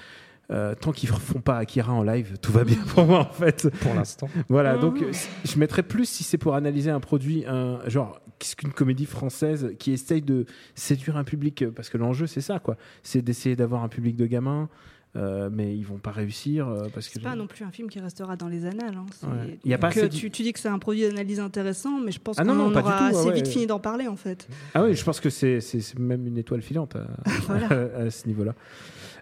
euh, 0.52 0.74
tant 0.74 0.90
qu'ils 0.90 1.08
ne 1.10 1.14
font 1.14 1.40
pas 1.40 1.58
Akira 1.58 1.92
en 1.92 2.02
live, 2.02 2.36
tout 2.42 2.50
va 2.50 2.64
bien 2.64 2.78
pour 2.94 3.04
moi 3.06 3.20
en 3.20 3.32
fait. 3.32 3.68
Pour 3.82 3.94
l'instant. 3.94 4.28
Voilà, 4.48 4.74
Mhm. 4.74 4.80
donc 4.80 5.04
je 5.44 5.58
mettrais 5.60 5.84
plus 5.84 6.06
si 6.06 6.24
c'est 6.24 6.38
pour 6.38 6.56
analyser 6.56 6.90
un 6.90 6.98
produit, 6.98 7.44
un, 7.46 7.78
genre, 7.86 8.20
qu'est-ce 8.40 8.56
qu'une 8.56 8.72
comédie 8.72 9.06
française 9.06 9.74
qui 9.78 9.92
essaye 9.92 10.22
de 10.22 10.46
séduire 10.74 11.16
un 11.16 11.22
public, 11.22 11.64
parce 11.70 11.88
que 11.88 11.98
l'enjeu 11.98 12.26
c'est 12.26 12.40
ça, 12.40 12.58
quoi. 12.58 12.76
C'est 13.04 13.22
d'essayer 13.22 13.54
d'avoir 13.54 13.84
un 13.84 13.88
public 13.88 14.16
de 14.16 14.26
gamins, 14.26 14.68
euh, 15.16 15.50
mais 15.52 15.76
ils 15.76 15.84
vont 15.84 15.98
pas 15.98 16.12
réussir 16.12 16.68
euh, 16.68 16.86
parce 16.94 17.08
que. 17.08 17.14
C'est 17.14 17.22
pas 17.22 17.34
non 17.34 17.46
plus 17.46 17.64
un 17.64 17.70
film 17.70 17.88
qui 17.88 17.98
restera 17.98 18.36
dans 18.36 18.48
les 18.48 18.64
annales. 18.64 18.96
hein. 18.96 19.06
Ouais. 19.26 19.58
Y 19.64 19.74
a 19.74 19.78
pas 19.78 19.90
euh, 19.96 20.08
tu, 20.08 20.30
tu 20.30 20.42
dis 20.42 20.52
que 20.52 20.60
c'est 20.60 20.68
un 20.68 20.78
produit 20.78 21.02
d'analyse 21.02 21.40
intéressant, 21.40 21.98
mais 21.98 22.12
je 22.12 22.20
pense 22.20 22.36
Ah 22.38 22.44
qu'on 22.44 22.58
aura 22.58 23.10
tout, 23.10 23.16
assez 23.16 23.28
ouais, 23.28 23.34
vite 23.34 23.48
fini 23.48 23.66
d'en 23.66 23.80
parler 23.80 24.06
en 24.06 24.16
fait. 24.16 24.48
Ah 24.74 24.84
oui, 24.84 24.94
je 24.94 25.02
pense 25.04 25.18
que 25.20 25.30
c'est 25.30 25.58
même 25.98 26.26
une 26.26 26.38
étoile 26.38 26.62
filante 26.62 26.96
à, 26.96 27.06
Voilà. 27.46 27.66
à 28.06 28.10
ce 28.10 28.26
niveau-là. 28.28 28.54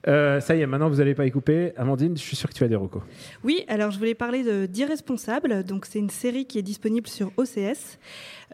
Euh, 0.06 0.38
ça 0.40 0.54
y 0.54 0.60
est, 0.60 0.66
maintenant 0.66 0.88
vous 0.88 1.00
allez 1.00 1.14
pas 1.14 1.26
y 1.26 1.30
couper. 1.30 1.72
Amandine, 1.76 2.16
je 2.16 2.22
suis 2.22 2.36
sûr 2.36 2.48
que 2.48 2.54
tu 2.54 2.62
as 2.62 2.68
des 2.68 2.76
recos. 2.76 3.02
Oui, 3.42 3.64
alors 3.66 3.90
je 3.90 3.98
voulais 3.98 4.14
parler 4.14 4.68
d'Irresponsable. 4.68 5.64
Donc 5.64 5.86
c'est 5.86 5.98
une 5.98 6.10
série 6.10 6.44
qui 6.46 6.58
est 6.58 6.62
disponible 6.62 7.08
sur 7.08 7.32
OCS. 7.36 7.98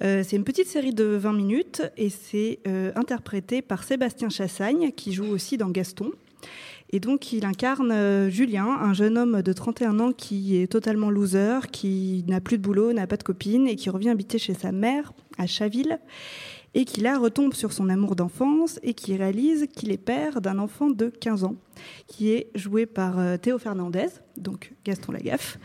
Euh, 0.03 0.23
c'est 0.27 0.37
une 0.37 0.45
petite 0.45 0.67
série 0.69 0.95
de 0.95 1.05
20 1.05 1.33
minutes 1.35 1.83
et 1.97 2.09
c'est 2.11 2.61
euh, 2.67 2.93
interprété 2.97 3.61
par 3.63 3.83
Sébastien 3.85 4.29
Chassagne 4.31 4.91
qui 4.93 5.13
joue 5.13 5.27
aussi 5.27 5.57
dans 5.59 5.69
Gaston. 5.69 6.13
Et 6.95 7.01
donc 7.01 7.33
il 7.33 7.45
incarne 7.45 7.91
euh, 7.91 8.31
Julien, 8.31 8.67
un 8.67 8.93
jeune 8.93 9.19
homme 9.19 9.43
de 9.43 9.53
31 9.53 9.99
ans 9.99 10.13
qui 10.13 10.57
est 10.57 10.69
totalement 10.69 11.11
loser, 11.11 11.59
qui 11.73 12.25
n'a 12.29 12.41
plus 12.41 12.57
de 12.57 12.63
boulot, 12.63 12.93
n'a 12.93 13.09
pas 13.09 13.17
de 13.17 13.25
copine 13.25 13.67
et 13.67 13.75
qui 13.75 13.91
revient 13.91 14.11
habiter 14.11 14.39
chez 14.39 14.55
sa 14.55 14.71
mère 14.71 15.13
à 15.37 15.49
Chaville 15.49 15.99
et 16.75 16.85
qui 16.85 17.01
là 17.01 17.19
retombe 17.19 17.53
sur 17.53 17.73
son 17.73 17.89
amour 17.89 18.15
d'enfance 18.15 18.79
et 18.85 18.95
qui 18.95 19.17
réalise 19.17 19.67
qu'il 19.75 19.91
est 19.91 19.97
père 19.97 20.41
d'un 20.41 20.61
enfant 20.61 20.89
de 20.89 21.09
15 21.09 21.43
ans 21.43 21.57
qui 22.07 22.31
est 22.31 22.53
joué 22.55 22.87
par 22.87 23.19
euh, 23.19 23.39
Théo 23.39 23.59
Fernandez, 23.59 24.11
donc 24.37 24.73
Gaston 24.85 25.11
Lagaffe. 25.11 25.59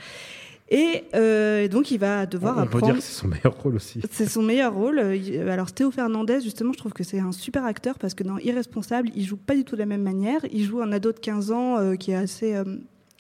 Et 0.72 1.04
euh, 1.16 1.68
donc 1.68 1.90
il 1.90 1.98
va 2.00 2.26
devoir 2.28 2.54
On 2.54 2.56
peut 2.58 2.62
apprendre. 2.78 2.86
dire 2.86 2.96
que 2.98 3.02
c'est 3.02 3.14
son 3.20 3.28
meilleur 3.28 3.54
rôle 3.60 3.76
aussi. 3.76 4.02
C'est 4.12 4.28
son 4.30 4.44
meilleur 4.44 4.74
rôle. 4.74 5.00
Euh, 5.00 5.50
Alors 5.52 5.72
Théo 5.72 5.90
Fernandez, 5.90 6.42
justement, 6.42 6.74
je 6.74 6.78
trouve 6.78 6.94
que 6.94 7.04
c'est 7.04 7.20
un 7.20 7.32
super 7.32 7.66
acteur 7.66 7.98
parce 7.98 8.14
que 8.14 8.24
dans 8.24 8.38
Irresponsable, 8.38 9.10
il 9.16 9.26
joue 9.26 9.38
pas 9.38 9.56
du 9.56 9.64
tout 9.64 9.76
de 9.76 9.80
la 9.80 9.88
même 9.88 10.04
manière. 10.04 10.42
Il 10.52 10.64
joue 10.64 10.82
un 10.82 10.92
ado 10.92 11.12
de 11.12 11.18
15 11.20 11.52
ans 11.52 11.78
euh, 11.80 11.96
qui 11.96 12.12
est 12.12 12.16
assez 12.16 12.56
euh, 12.56 12.64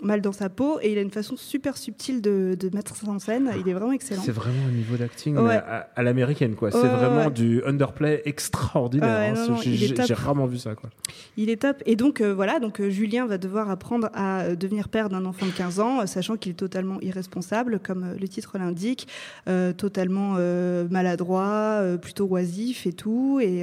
mal 0.01 0.21
dans 0.21 0.31
sa 0.31 0.49
peau 0.49 0.79
et 0.81 0.91
il 0.91 0.97
a 0.97 1.01
une 1.01 1.11
façon 1.11 1.35
super 1.35 1.75
subtile 1.77 2.21
de, 2.21 2.55
de 2.59 2.69
mettre 2.75 2.95
ça 2.95 3.07
en 3.09 3.19
scène. 3.19 3.51
Il 3.59 3.67
est 3.69 3.73
vraiment 3.73 3.91
excellent. 3.91 4.21
C'est 4.23 4.31
vraiment 4.31 4.65
un 4.67 4.71
niveau 4.71 4.95
d'acting 4.95 5.37
Ouais. 5.37 5.55
à, 5.55 5.89
à 5.95 6.03
l'américaine, 6.03 6.55
quoi. 6.55 6.71
C'est 6.71 6.77
Ouais, 6.81 6.87
vraiment 6.87 7.25
ouais. 7.25 7.31
du 7.31 7.61
underplay 7.65 8.21
extraordinaire. 8.25 9.35
Hein. 9.37 9.57
J'ai 9.61 10.13
rarement 10.13 10.45
vu 10.45 10.57
ça, 10.57 10.75
quoi. 10.75 10.89
Il 11.37 11.49
est 11.49 11.61
top. 11.61 11.77
Et 11.85 11.95
donc, 11.95 12.21
euh, 12.21 12.33
voilà, 12.33 12.59
donc 12.59 12.79
euh, 12.79 12.89
Julien 12.89 13.25
va 13.27 13.37
devoir 13.37 13.69
apprendre 13.69 14.09
à 14.13 14.41
euh, 14.41 14.55
devenir 14.55 14.89
père 14.89 15.09
d'un 15.09 15.25
enfant 15.25 15.45
de 15.45 15.51
15 15.51 15.79
ans, 15.79 16.01
euh, 16.01 16.05
sachant 16.05 16.37
qu'il 16.37 16.51
est 16.51 16.55
totalement 16.55 16.99
irresponsable, 17.01 17.79
comme 17.79 18.15
le 18.19 18.27
titre 18.27 18.57
l'indique, 18.57 19.07
totalement 19.77 20.35
maladroit, 20.89 21.81
plutôt 22.01 22.25
oisif 22.27 22.85
et 22.85 22.93
tout. 22.93 23.39
Et, 23.41 23.59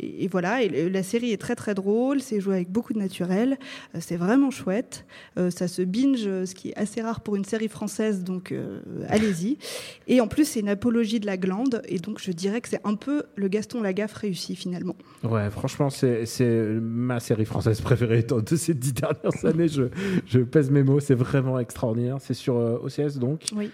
et, 0.00 0.24
et 0.24 0.28
voilà, 0.28 0.62
et 0.62 0.88
la 0.90 1.02
série 1.02 1.32
est 1.32 1.40
très 1.40 1.54
très 1.54 1.74
drôle, 1.74 2.20
c'est 2.20 2.40
joué 2.40 2.54
avec 2.56 2.70
beaucoup 2.70 2.92
de 2.92 2.98
naturel, 2.98 3.58
c'est 3.98 4.16
vraiment 4.16 4.50
chouette. 4.50 5.04
Euh, 5.42 5.50
ça 5.50 5.68
se 5.68 5.82
binge, 5.82 6.24
ce 6.24 6.54
qui 6.54 6.70
est 6.70 6.76
assez 6.76 7.02
rare 7.02 7.20
pour 7.20 7.36
une 7.36 7.44
série 7.44 7.68
française, 7.68 8.24
donc 8.24 8.52
euh, 8.52 8.80
allez-y. 9.08 9.58
Et 10.06 10.20
en 10.20 10.28
plus, 10.28 10.44
c'est 10.44 10.60
une 10.60 10.68
apologie 10.68 11.20
de 11.20 11.26
la 11.26 11.36
glande, 11.36 11.82
et 11.86 11.98
donc 11.98 12.20
je 12.20 12.32
dirais 12.32 12.60
que 12.60 12.68
c'est 12.68 12.80
un 12.84 12.94
peu 12.94 13.24
le 13.36 13.48
Gaston 13.48 13.82
Lagaffe 13.82 14.14
réussi 14.14 14.56
finalement. 14.56 14.96
Ouais, 15.24 15.50
franchement, 15.50 15.90
c'est 15.90 16.26
ma 16.80 17.20
série 17.20 17.44
française 17.44 17.80
préférée 17.80 18.22
de 18.22 18.56
ces 18.56 18.74
dix 18.74 18.92
dernières 18.92 19.44
années. 19.44 19.68
Je, 19.68 19.84
je 20.26 20.40
pèse 20.40 20.70
mes 20.70 20.82
mots, 20.82 21.00
c'est 21.00 21.14
vraiment 21.14 21.58
extraordinaire. 21.58 22.16
C'est 22.20 22.34
sur 22.34 22.56
euh, 22.56 22.78
OCS 22.82 23.18
donc. 23.18 23.44
Oui. 23.54 23.70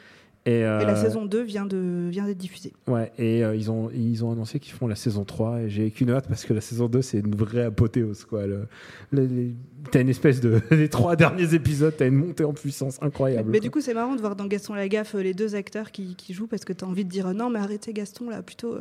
Et, 0.48 0.60
Et 0.60 0.62
la 0.62 0.96
euh, 0.96 1.02
saison 1.02 1.26
2 1.26 1.42
vient 1.42 1.66
de 1.66 2.08
vient 2.10 2.24
d'être 2.24 2.38
diffusée. 2.38 2.72
Ouais, 2.86 3.12
et 3.18 3.44
euh, 3.44 3.54
ils, 3.54 3.70
ont, 3.70 3.90
ils 3.92 4.24
ont 4.24 4.32
annoncé 4.32 4.58
qu'ils 4.60 4.72
font 4.72 4.86
la 4.86 4.94
saison 4.94 5.24
3 5.24 5.60
et 5.62 5.68
j'ai 5.68 5.90
qu'une 5.90 6.10
hâte 6.10 6.26
parce 6.28 6.44
que 6.46 6.54
la 6.54 6.60
saison 6.62 6.88
2 6.88 7.02
c'est 7.02 7.18
une 7.18 7.34
vraie 7.34 7.64
apothéose 7.64 8.24
quoi. 8.24 8.46
Le, 8.46 8.66
le- 9.10 9.26
les- 9.26 9.54
t'as 9.90 10.00
une 10.00 10.08
espèce 10.08 10.40
de. 10.40 10.60
Les 10.70 10.88
trois 10.88 11.16
derniers 11.16 11.52
épisodes, 11.54 11.92
t'as 11.96 12.06
une 12.06 12.14
montée 12.14 12.44
en 12.44 12.52
puissance 12.54 12.98
incroyable. 13.02 13.50
Mais 13.50 13.58
quoi. 13.58 13.64
du 13.64 13.70
coup, 13.70 13.80
c'est 13.80 13.94
marrant 13.94 14.14
de 14.16 14.20
voir 14.20 14.36
dans 14.36 14.46
Gaston 14.46 14.74
Lagaffe 14.74 15.14
euh, 15.16 15.22
les 15.22 15.34
deux 15.34 15.54
acteurs 15.54 15.90
qui, 15.92 16.14
qui 16.16 16.32
jouent 16.32 16.46
parce 16.46 16.64
que 16.64 16.72
tu 16.72 16.84
as 16.84 16.88
envie 16.88 17.04
de 17.04 17.10
dire 17.10 17.32
non, 17.34 17.50
mais 17.50 17.58
arrêtez 17.58 17.92
Gaston 17.92 18.30
là, 18.30 18.42
plutôt 18.42 18.74
euh, 18.74 18.80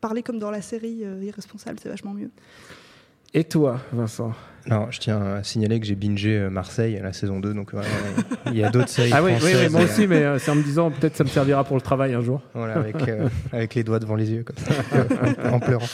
parlez 0.00 0.22
comme 0.22 0.38
dans 0.38 0.50
la 0.50 0.62
série 0.62 1.04
Irresponsable, 1.22 1.78
c'est 1.82 1.88
vachement 1.88 2.14
mieux. 2.14 2.30
Et 3.34 3.44
toi, 3.44 3.80
Vincent? 3.92 4.32
Alors, 4.70 4.92
je 4.92 5.00
tiens 5.00 5.22
à 5.22 5.42
signaler 5.44 5.80
que 5.80 5.86
j'ai 5.86 5.94
bingé 5.94 6.36
euh, 6.36 6.50
Marseille 6.50 6.98
la 7.02 7.14
saison 7.14 7.40
2, 7.40 7.54
donc 7.54 7.70
il 8.46 8.56
y 8.58 8.62
a 8.62 8.70
d'autres 8.70 8.88
séries 8.90 9.10
Ah 9.14 9.22
oui, 9.22 9.32
oui, 9.42 9.52
oui, 9.54 9.68
moi 9.70 9.80
et, 9.80 9.84
aussi, 9.84 10.06
mais 10.06 10.16
euh, 10.24 10.38
c'est 10.38 10.50
en 10.50 10.56
me 10.56 10.62
disant 10.62 10.90
peut-être 10.90 11.16
ça 11.16 11.24
me 11.24 11.28
servira 11.30 11.64
pour 11.64 11.76
le 11.76 11.80
travail 11.80 12.12
un 12.12 12.20
jour. 12.20 12.42
Voilà, 12.52 12.74
avec, 12.74 12.96
euh, 13.08 13.28
avec 13.52 13.74
les 13.74 13.82
doigts 13.84 13.98
devant 13.98 14.14
les 14.14 14.30
yeux, 14.30 14.42
comme 14.44 14.56
ça, 14.58 14.72
euh, 14.94 15.50
en 15.52 15.58
pleurant. 15.60 15.86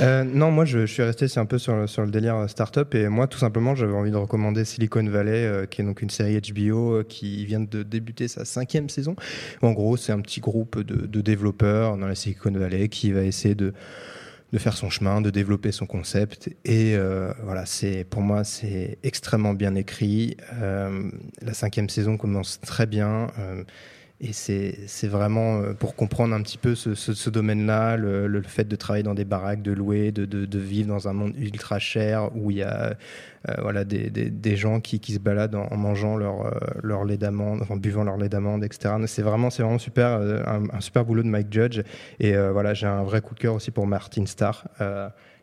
Euh, 0.00 0.24
non, 0.24 0.50
moi, 0.50 0.64
je, 0.64 0.80
je 0.86 0.92
suis 0.92 1.02
resté 1.02 1.26
un 1.36 1.44
peu 1.44 1.58
sur, 1.58 1.74
le- 1.76 1.86
sur 1.86 2.04
le 2.04 2.10
délire 2.10 2.36
euh, 2.36 2.46
startup. 2.46 2.94
Et 2.94 3.08
moi, 3.08 3.26
tout 3.26 3.38
simplement, 3.38 3.74
j'avais 3.74 3.92
envie 3.94 4.10
de 4.12 4.16
recommander 4.16 4.64
Silicon 4.64 5.04
Valley, 5.04 5.44
euh, 5.44 5.66
qui 5.66 5.82
est 5.82 5.84
donc 5.84 6.00
une 6.00 6.10
série 6.10 6.40
HBO 6.40 6.92
euh, 7.00 7.04
qui 7.06 7.44
vient 7.44 7.60
de 7.60 7.82
débuter 7.82 8.28
sa 8.28 8.46
cinquième 8.46 8.88
saison. 8.88 9.14
En 9.60 9.72
gros, 9.72 9.98
c'est 9.98 10.12
un 10.12 10.20
petit 10.20 10.40
groupe 10.40 10.78
de, 10.80 11.06
de 11.06 11.20
développeurs 11.20 11.98
dans 11.98 12.06
la 12.06 12.14
Silicon 12.14 12.52
Valley 12.52 12.88
qui 12.88 13.12
va 13.12 13.22
essayer 13.22 13.54
de 13.54 13.74
de 14.52 14.58
faire 14.58 14.76
son 14.76 14.90
chemin, 14.90 15.20
de 15.20 15.30
développer 15.30 15.72
son 15.72 15.86
concept. 15.86 16.50
Et 16.64 16.94
euh, 16.94 17.32
voilà, 17.42 17.66
c'est 17.66 18.04
pour 18.04 18.22
moi 18.22 18.44
c'est 18.44 18.98
extrêmement 19.02 19.54
bien 19.54 19.74
écrit. 19.74 20.36
Euh, 20.60 21.10
la 21.40 21.54
cinquième 21.54 21.88
saison 21.88 22.16
commence 22.16 22.60
très 22.60 22.86
bien. 22.86 23.28
Et 24.24 24.32
c'est 24.32 25.08
vraiment 25.08 25.60
euh, 25.60 25.72
pour 25.74 25.96
comprendre 25.96 26.32
un 26.32 26.42
petit 26.42 26.56
peu 26.56 26.76
ce, 26.76 26.94
ce, 26.94 27.12
ce 27.12 27.28
domaine-là, 27.28 27.96
le, 27.96 28.28
le 28.28 28.42
fait 28.42 28.68
de 28.68 28.76
travailler 28.76 29.02
dans 29.02 29.14
des 29.14 29.24
baraques, 29.24 29.62
de 29.62 29.72
louer, 29.72 30.12
de, 30.12 30.26
de, 30.26 30.46
de 30.46 30.58
vivre 30.60 30.88
dans 30.88 31.08
un 31.08 31.12
monde 31.12 31.34
ultra 31.36 31.80
cher 31.80 32.30
où 32.36 32.52
il 32.52 32.58
y 32.58 32.62
a 32.62 32.94
euh, 33.48 33.54
voilà, 33.60 33.84
des, 33.84 34.10
des, 34.10 34.30
des 34.30 34.56
gens 34.56 34.80
qui, 34.80 35.00
qui 35.00 35.14
se 35.14 35.18
baladent 35.18 35.56
en, 35.56 35.66
en 35.66 35.76
mangeant 35.76 36.16
leur, 36.16 36.46
euh, 36.46 36.50
leur 36.84 37.04
lait 37.04 37.16
d'amande, 37.16 37.64
en 37.68 37.76
buvant 37.76 38.04
leur 38.04 38.16
lait 38.16 38.28
d'amande, 38.28 38.62
etc. 38.62 38.94
C'est 39.06 39.22
vraiment, 39.22 39.48
vraiment 39.48 39.78
super, 39.78 40.12
euh, 40.12 40.40
un, 40.46 40.70
un 40.72 40.80
super 40.80 41.04
boulot 41.04 41.24
de 41.24 41.28
Mike 41.28 41.52
Judge. 41.52 41.82
Et 42.20 42.36
voilà, 42.36 42.74
j'ai 42.74 42.86
un 42.86 43.02
vrai 43.02 43.20
coup 43.22 43.34
de 43.34 43.40
cœur 43.40 43.54
aussi 43.54 43.72
pour 43.72 43.88
Martin 43.88 44.24
Starr. 44.26 44.68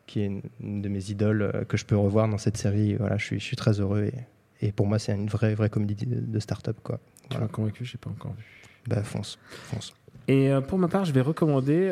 qui 0.08 0.22
est 0.22 0.26
une, 0.26 0.82
de 0.82 0.88
mes 0.88 1.12
idoles 1.12 1.66
que 1.68 1.76
je 1.76 1.84
peux 1.84 1.98
revoir 1.98 2.30
dans 2.30 2.38
cette 2.38 2.56
série. 2.56 2.96
Voilà, 2.96 3.18
je 3.18 3.26
suis, 3.26 3.40
je 3.42 3.46
suis 3.46 3.58
très 3.58 3.82
heureux 3.82 4.06
et, 4.06 4.68
et 4.68 4.72
pour 4.72 4.88
moi, 4.88 5.00
c'est 5.00 5.14
une 5.14 5.28
vraie, 5.28 5.54
vraie 5.54 5.70
comédie 5.70 5.96
de, 6.06 6.40
start-up. 6.40 6.78
Quoi. 6.82 7.00
Tu 7.30 7.38
m'as 7.38 7.48
convaincu, 7.48 7.84
je 7.84 7.94
n'ai 7.94 8.00
pas 8.00 8.10
encore 8.10 8.34
vu. 8.34 8.59
Bah. 8.88 9.02
Et 10.28 10.52
pour 10.68 10.78
ma 10.78 10.88
part, 10.88 11.06
je 11.06 11.12
vais 11.12 11.22
recommander. 11.22 11.92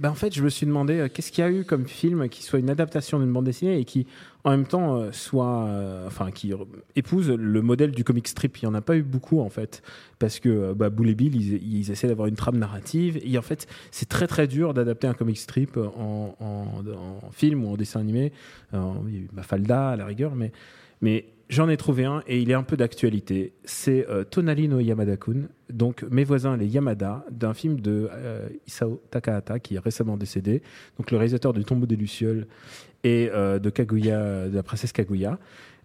bah 0.00 0.10
en 0.10 0.14
fait, 0.14 0.34
je 0.34 0.42
me 0.42 0.48
suis 0.48 0.66
demandé 0.66 1.06
qu'est-ce 1.12 1.30
qu'il 1.30 1.44
y 1.44 1.46
a 1.46 1.50
eu 1.50 1.64
comme 1.64 1.86
film 1.86 2.28
qui 2.30 2.42
soit 2.42 2.58
une 2.58 2.70
adaptation 2.70 3.18
d'une 3.18 3.32
bande 3.32 3.44
dessinée 3.44 3.78
et 3.78 3.84
qui, 3.84 4.06
en 4.44 4.50
même 4.50 4.66
temps, 4.66 4.96
euh, 4.96 5.12
soit, 5.12 5.66
euh, 5.66 6.06
enfin, 6.06 6.30
qui 6.32 6.52
épouse 6.96 7.30
le 7.30 7.62
modèle 7.62 7.92
du 7.92 8.02
comic 8.02 8.26
strip. 8.26 8.58
Il 8.58 8.64
n'y 8.64 8.70
en 8.70 8.74
a 8.74 8.80
pas 8.80 8.96
eu 8.96 9.02
beaucoup, 9.02 9.40
en 9.40 9.48
fait, 9.48 9.82
parce 10.18 10.40
que 10.40 10.48
euh, 10.48 10.74
bah, 10.74 10.90
Bull 10.90 11.10
et 11.10 11.14
Bill, 11.14 11.36
ils, 11.36 11.90
essaient 11.90 12.08
d'avoir 12.08 12.26
une 12.26 12.34
trame 12.34 12.58
narrative. 12.58 13.20
Et 13.22 13.38
en 13.38 13.42
fait, 13.42 13.68
c'est 13.90 14.08
très 14.08 14.26
très 14.26 14.48
dur 14.48 14.74
d'adapter 14.74 15.06
un 15.06 15.14
comic 15.14 15.38
strip 15.38 15.76
en, 15.76 16.34
film 17.30 17.64
ou 17.64 17.72
en 17.72 17.76
dessin 17.76 18.00
animé. 18.00 18.32
il 18.72 18.78
y 18.78 19.16
a 19.16 19.20
eu 19.20 19.28
Mafalda 19.32 19.90
à 19.90 19.96
la 19.96 20.06
rigueur, 20.06 20.34
mais, 20.34 20.52
mais 21.02 21.26
J'en 21.48 21.68
ai 21.68 21.76
trouvé 21.76 22.06
un 22.06 22.22
et 22.26 22.40
il 22.40 22.50
est 22.50 22.54
un 22.54 22.62
peu 22.62 22.78
d'actualité. 22.78 23.52
C'est 23.64 24.06
Tonali 24.30 24.68
no 24.68 24.80
Yamada-kun, 24.80 25.48
donc 25.70 26.02
Mes 26.10 26.24
voisins 26.24 26.56
les 26.56 26.66
Yamada, 26.66 27.26
d'un 27.30 27.52
film 27.52 27.78
de 27.78 28.08
Isao 28.66 29.02
Takahata 29.10 29.58
qui 29.58 29.74
est 29.74 29.78
récemment 29.78 30.16
décédé, 30.16 30.62
donc 30.98 31.10
le 31.10 31.18
réalisateur 31.18 31.52
du 31.52 31.62
Tombeau 31.62 31.84
des 31.84 31.96
Lucioles 31.96 32.46
et 33.04 33.30
euh, 33.32 33.58
de 33.58 33.70
Kaguya, 33.70 34.48
de 34.48 34.54
la 34.54 34.62
princesse 34.62 34.92
Kaguya. 34.92 35.38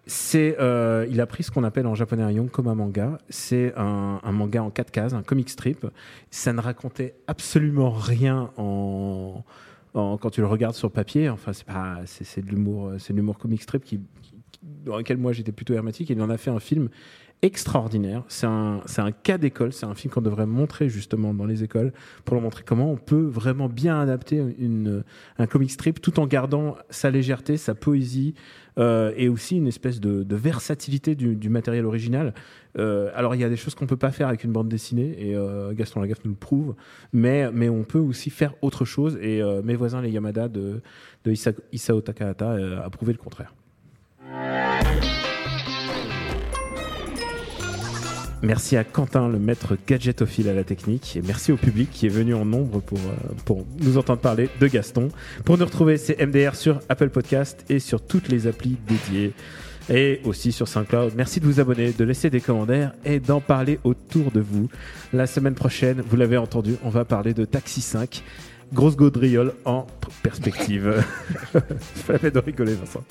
C'est, 0.06 0.56
euh, 0.58 1.06
il 1.10 1.20
a 1.20 1.26
pris 1.26 1.42
ce 1.42 1.50
qu'on 1.50 1.64
appelle 1.64 1.86
en 1.86 1.94
japonais 1.94 2.22
un 2.22 2.30
yonkoma 2.30 2.74
manga. 2.74 3.18
C'est 3.28 3.74
un, 3.76 4.20
manga 4.32 4.62
en 4.62 4.70
quatre 4.70 4.90
cases, 4.90 5.12
un 5.12 5.22
comic 5.22 5.50
strip. 5.50 5.86
Ça 6.30 6.54
ne 6.54 6.60
racontait 6.60 7.14
absolument 7.26 7.90
rien 7.90 8.50
en, 8.56 9.44
quand 9.92 10.30
tu 10.30 10.40
le 10.40 10.46
regardes 10.46 10.76
sur 10.76 10.90
papier. 10.90 11.28
Enfin, 11.28 11.52
c'est 11.52 11.66
pas, 11.66 11.98
c'est, 12.06 12.42
de 12.42 12.48
l'humour, 12.48 12.92
c'est 12.98 13.12
l'humour 13.12 13.36
comic 13.36 13.60
strip 13.62 13.84
qui, 13.84 14.00
dans 14.62 14.96
lequel 14.96 15.18
moi 15.18 15.32
j'étais 15.32 15.52
plutôt 15.52 15.74
hermétique. 15.74 16.10
Il 16.10 16.20
en 16.20 16.30
a 16.30 16.36
fait 16.36 16.50
un 16.50 16.60
film 16.60 16.88
extraordinaire. 17.42 18.24
C'est 18.28 18.46
un, 18.46 19.12
cas 19.22 19.38
d'école. 19.38 19.72
C'est 19.72 19.86
un 19.86 19.94
film 19.94 20.12
qu'on 20.12 20.22
devrait 20.22 20.46
montrer 20.46 20.88
justement 20.88 21.34
dans 21.34 21.46
les 21.46 21.62
écoles 21.62 21.92
pour 22.24 22.34
leur 22.34 22.42
montrer 22.42 22.64
comment 22.64 22.90
on 22.90 22.96
peut 22.96 23.26
vraiment 23.26 23.68
bien 23.68 24.00
adapter 24.00 24.42
une, 24.58 25.04
un 25.38 25.46
comic 25.46 25.70
strip 25.70 26.00
tout 26.00 26.18
en 26.18 26.26
gardant 26.26 26.76
sa 26.90 27.10
légèreté, 27.10 27.56
sa 27.56 27.74
poésie 27.74 28.34
euh, 28.78 29.12
et 29.16 29.28
aussi 29.28 29.56
une 29.56 29.68
espèce 29.68 30.00
de, 30.00 30.34
versatilité 30.34 31.14
du, 31.14 31.48
matériel 31.48 31.86
original. 31.86 32.34
Euh, 32.76 33.10
alors 33.14 33.34
il 33.34 33.40
y 33.40 33.44
a 33.44 33.48
des 33.48 33.56
choses 33.56 33.74
qu'on 33.74 33.86
peut 33.86 33.96
pas 33.96 34.12
faire 34.12 34.28
avec 34.28 34.44
une 34.44 34.52
bande 34.52 34.68
dessinée 34.68 35.16
et 35.18 35.34
euh, 35.34 35.72
Gaston 35.72 36.00
Lagaffe 36.00 36.24
nous 36.24 36.32
le 36.32 36.36
prouve, 36.36 36.74
mais 37.12 37.68
on 37.68 37.84
peut 37.84 37.98
aussi 37.98 38.30
faire 38.30 38.54
autre 38.62 38.84
chose. 38.84 39.16
Et 39.22 39.42
mes 39.62 39.76
voisins 39.76 40.02
les 40.02 40.10
Yamada 40.10 40.48
de, 40.48 40.80
de 41.24 41.34
Isao 41.72 42.00
Takahata 42.00 42.82
a 42.84 42.90
prouvé 42.90 43.12
le 43.12 43.18
contraire. 43.18 43.54
Merci 48.42 48.76
à 48.76 48.84
Quentin, 48.84 49.28
le 49.28 49.38
maître 49.38 49.76
gadgetophile 49.86 50.48
à 50.48 50.54
la 50.54 50.62
technique. 50.62 51.16
Et 51.16 51.22
merci 51.22 51.50
au 51.50 51.56
public 51.56 51.90
qui 51.90 52.06
est 52.06 52.10
venu 52.10 52.34
en 52.34 52.44
nombre 52.44 52.80
pour, 52.80 52.98
euh, 52.98 53.34
pour 53.44 53.66
nous 53.80 53.98
entendre 53.98 54.20
parler 54.20 54.48
de 54.60 54.66
Gaston. 54.68 55.08
Pour 55.44 55.58
nous 55.58 55.64
retrouver, 55.64 55.96
c'est 55.96 56.24
MDR 56.24 56.54
sur 56.54 56.78
Apple 56.88 57.10
Podcast 57.10 57.64
et 57.68 57.80
sur 57.80 58.00
toutes 58.00 58.28
les 58.28 58.46
applis 58.46 58.78
dédiées. 58.86 59.32
Et 59.90 60.20
aussi 60.24 60.52
sur 60.52 60.68
SoundCloud. 60.68 61.14
Merci 61.16 61.40
de 61.40 61.46
vous 61.46 61.60
abonner, 61.60 61.92
de 61.92 62.04
laisser 62.04 62.30
des 62.30 62.40
commentaires 62.40 62.92
et 63.04 63.20
d'en 63.20 63.40
parler 63.40 63.80
autour 63.84 64.30
de 64.30 64.40
vous. 64.40 64.68
La 65.12 65.26
semaine 65.26 65.54
prochaine, 65.54 66.02
vous 66.06 66.16
l'avez 66.16 66.36
entendu, 66.36 66.76
on 66.84 66.90
va 66.90 67.04
parler 67.04 67.34
de 67.34 67.44
Taxi 67.44 67.80
5. 67.80 68.22
Grosse 68.72 68.96
gaudriole 68.96 69.54
en 69.64 69.86
perspective. 70.22 71.02
Je 71.54 72.12
la 72.12 72.30
de 72.30 72.38
rigoler, 72.38 72.74
Vincent. 72.74 73.02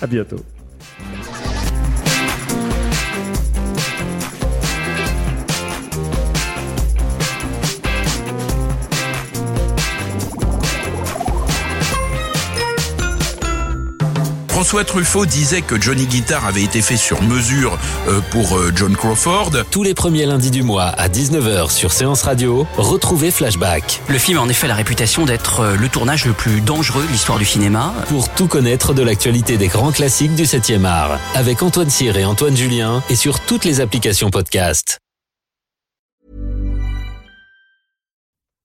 À 0.00 0.06
bientôt. 0.06 0.38
Thank 0.80 1.26
you. 1.26 1.39
François 14.60 14.84
Truffaut 14.84 15.24
disait 15.24 15.62
que 15.62 15.80
Johnny 15.80 16.04
Guitar 16.04 16.44
avait 16.44 16.62
été 16.62 16.82
fait 16.82 16.98
sur 16.98 17.22
mesure 17.22 17.78
euh, 18.08 18.20
pour 18.30 18.58
euh, 18.58 18.70
John 18.76 18.94
Crawford. 18.94 19.52
Tous 19.70 19.82
les 19.82 19.94
premiers 19.94 20.26
lundis 20.26 20.50
du 20.50 20.62
mois 20.62 20.84
à 20.84 21.08
19h 21.08 21.70
sur 21.70 21.94
Séance 21.94 22.20
Radio, 22.24 22.66
retrouvez 22.76 23.30
Flashback. 23.30 24.02
Le 24.08 24.18
film 24.18 24.36
a 24.36 24.42
en 24.42 24.50
effet 24.50 24.68
la 24.68 24.74
réputation 24.74 25.24
d'être 25.24 25.60
euh, 25.60 25.76
le 25.76 25.88
tournage 25.88 26.26
le 26.26 26.34
plus 26.34 26.60
dangereux 26.60 27.06
de 27.06 27.10
l'histoire 27.10 27.38
du 27.38 27.46
cinéma. 27.46 27.94
Pour 28.10 28.28
tout 28.28 28.48
connaître 28.48 28.92
de 28.92 29.00
l'actualité 29.00 29.56
des 29.56 29.68
grands 29.68 29.92
classiques 29.92 30.34
du 30.34 30.44
7e 30.44 30.84
art, 30.84 31.18
avec 31.34 31.62
Antoine 31.62 31.88
Cyr 31.88 32.18
et 32.18 32.26
Antoine 32.26 32.54
Julien, 32.54 33.02
et 33.08 33.16
sur 33.16 33.40
toutes 33.40 33.64
les 33.64 33.80
applications 33.80 34.28
podcast. 34.28 35.00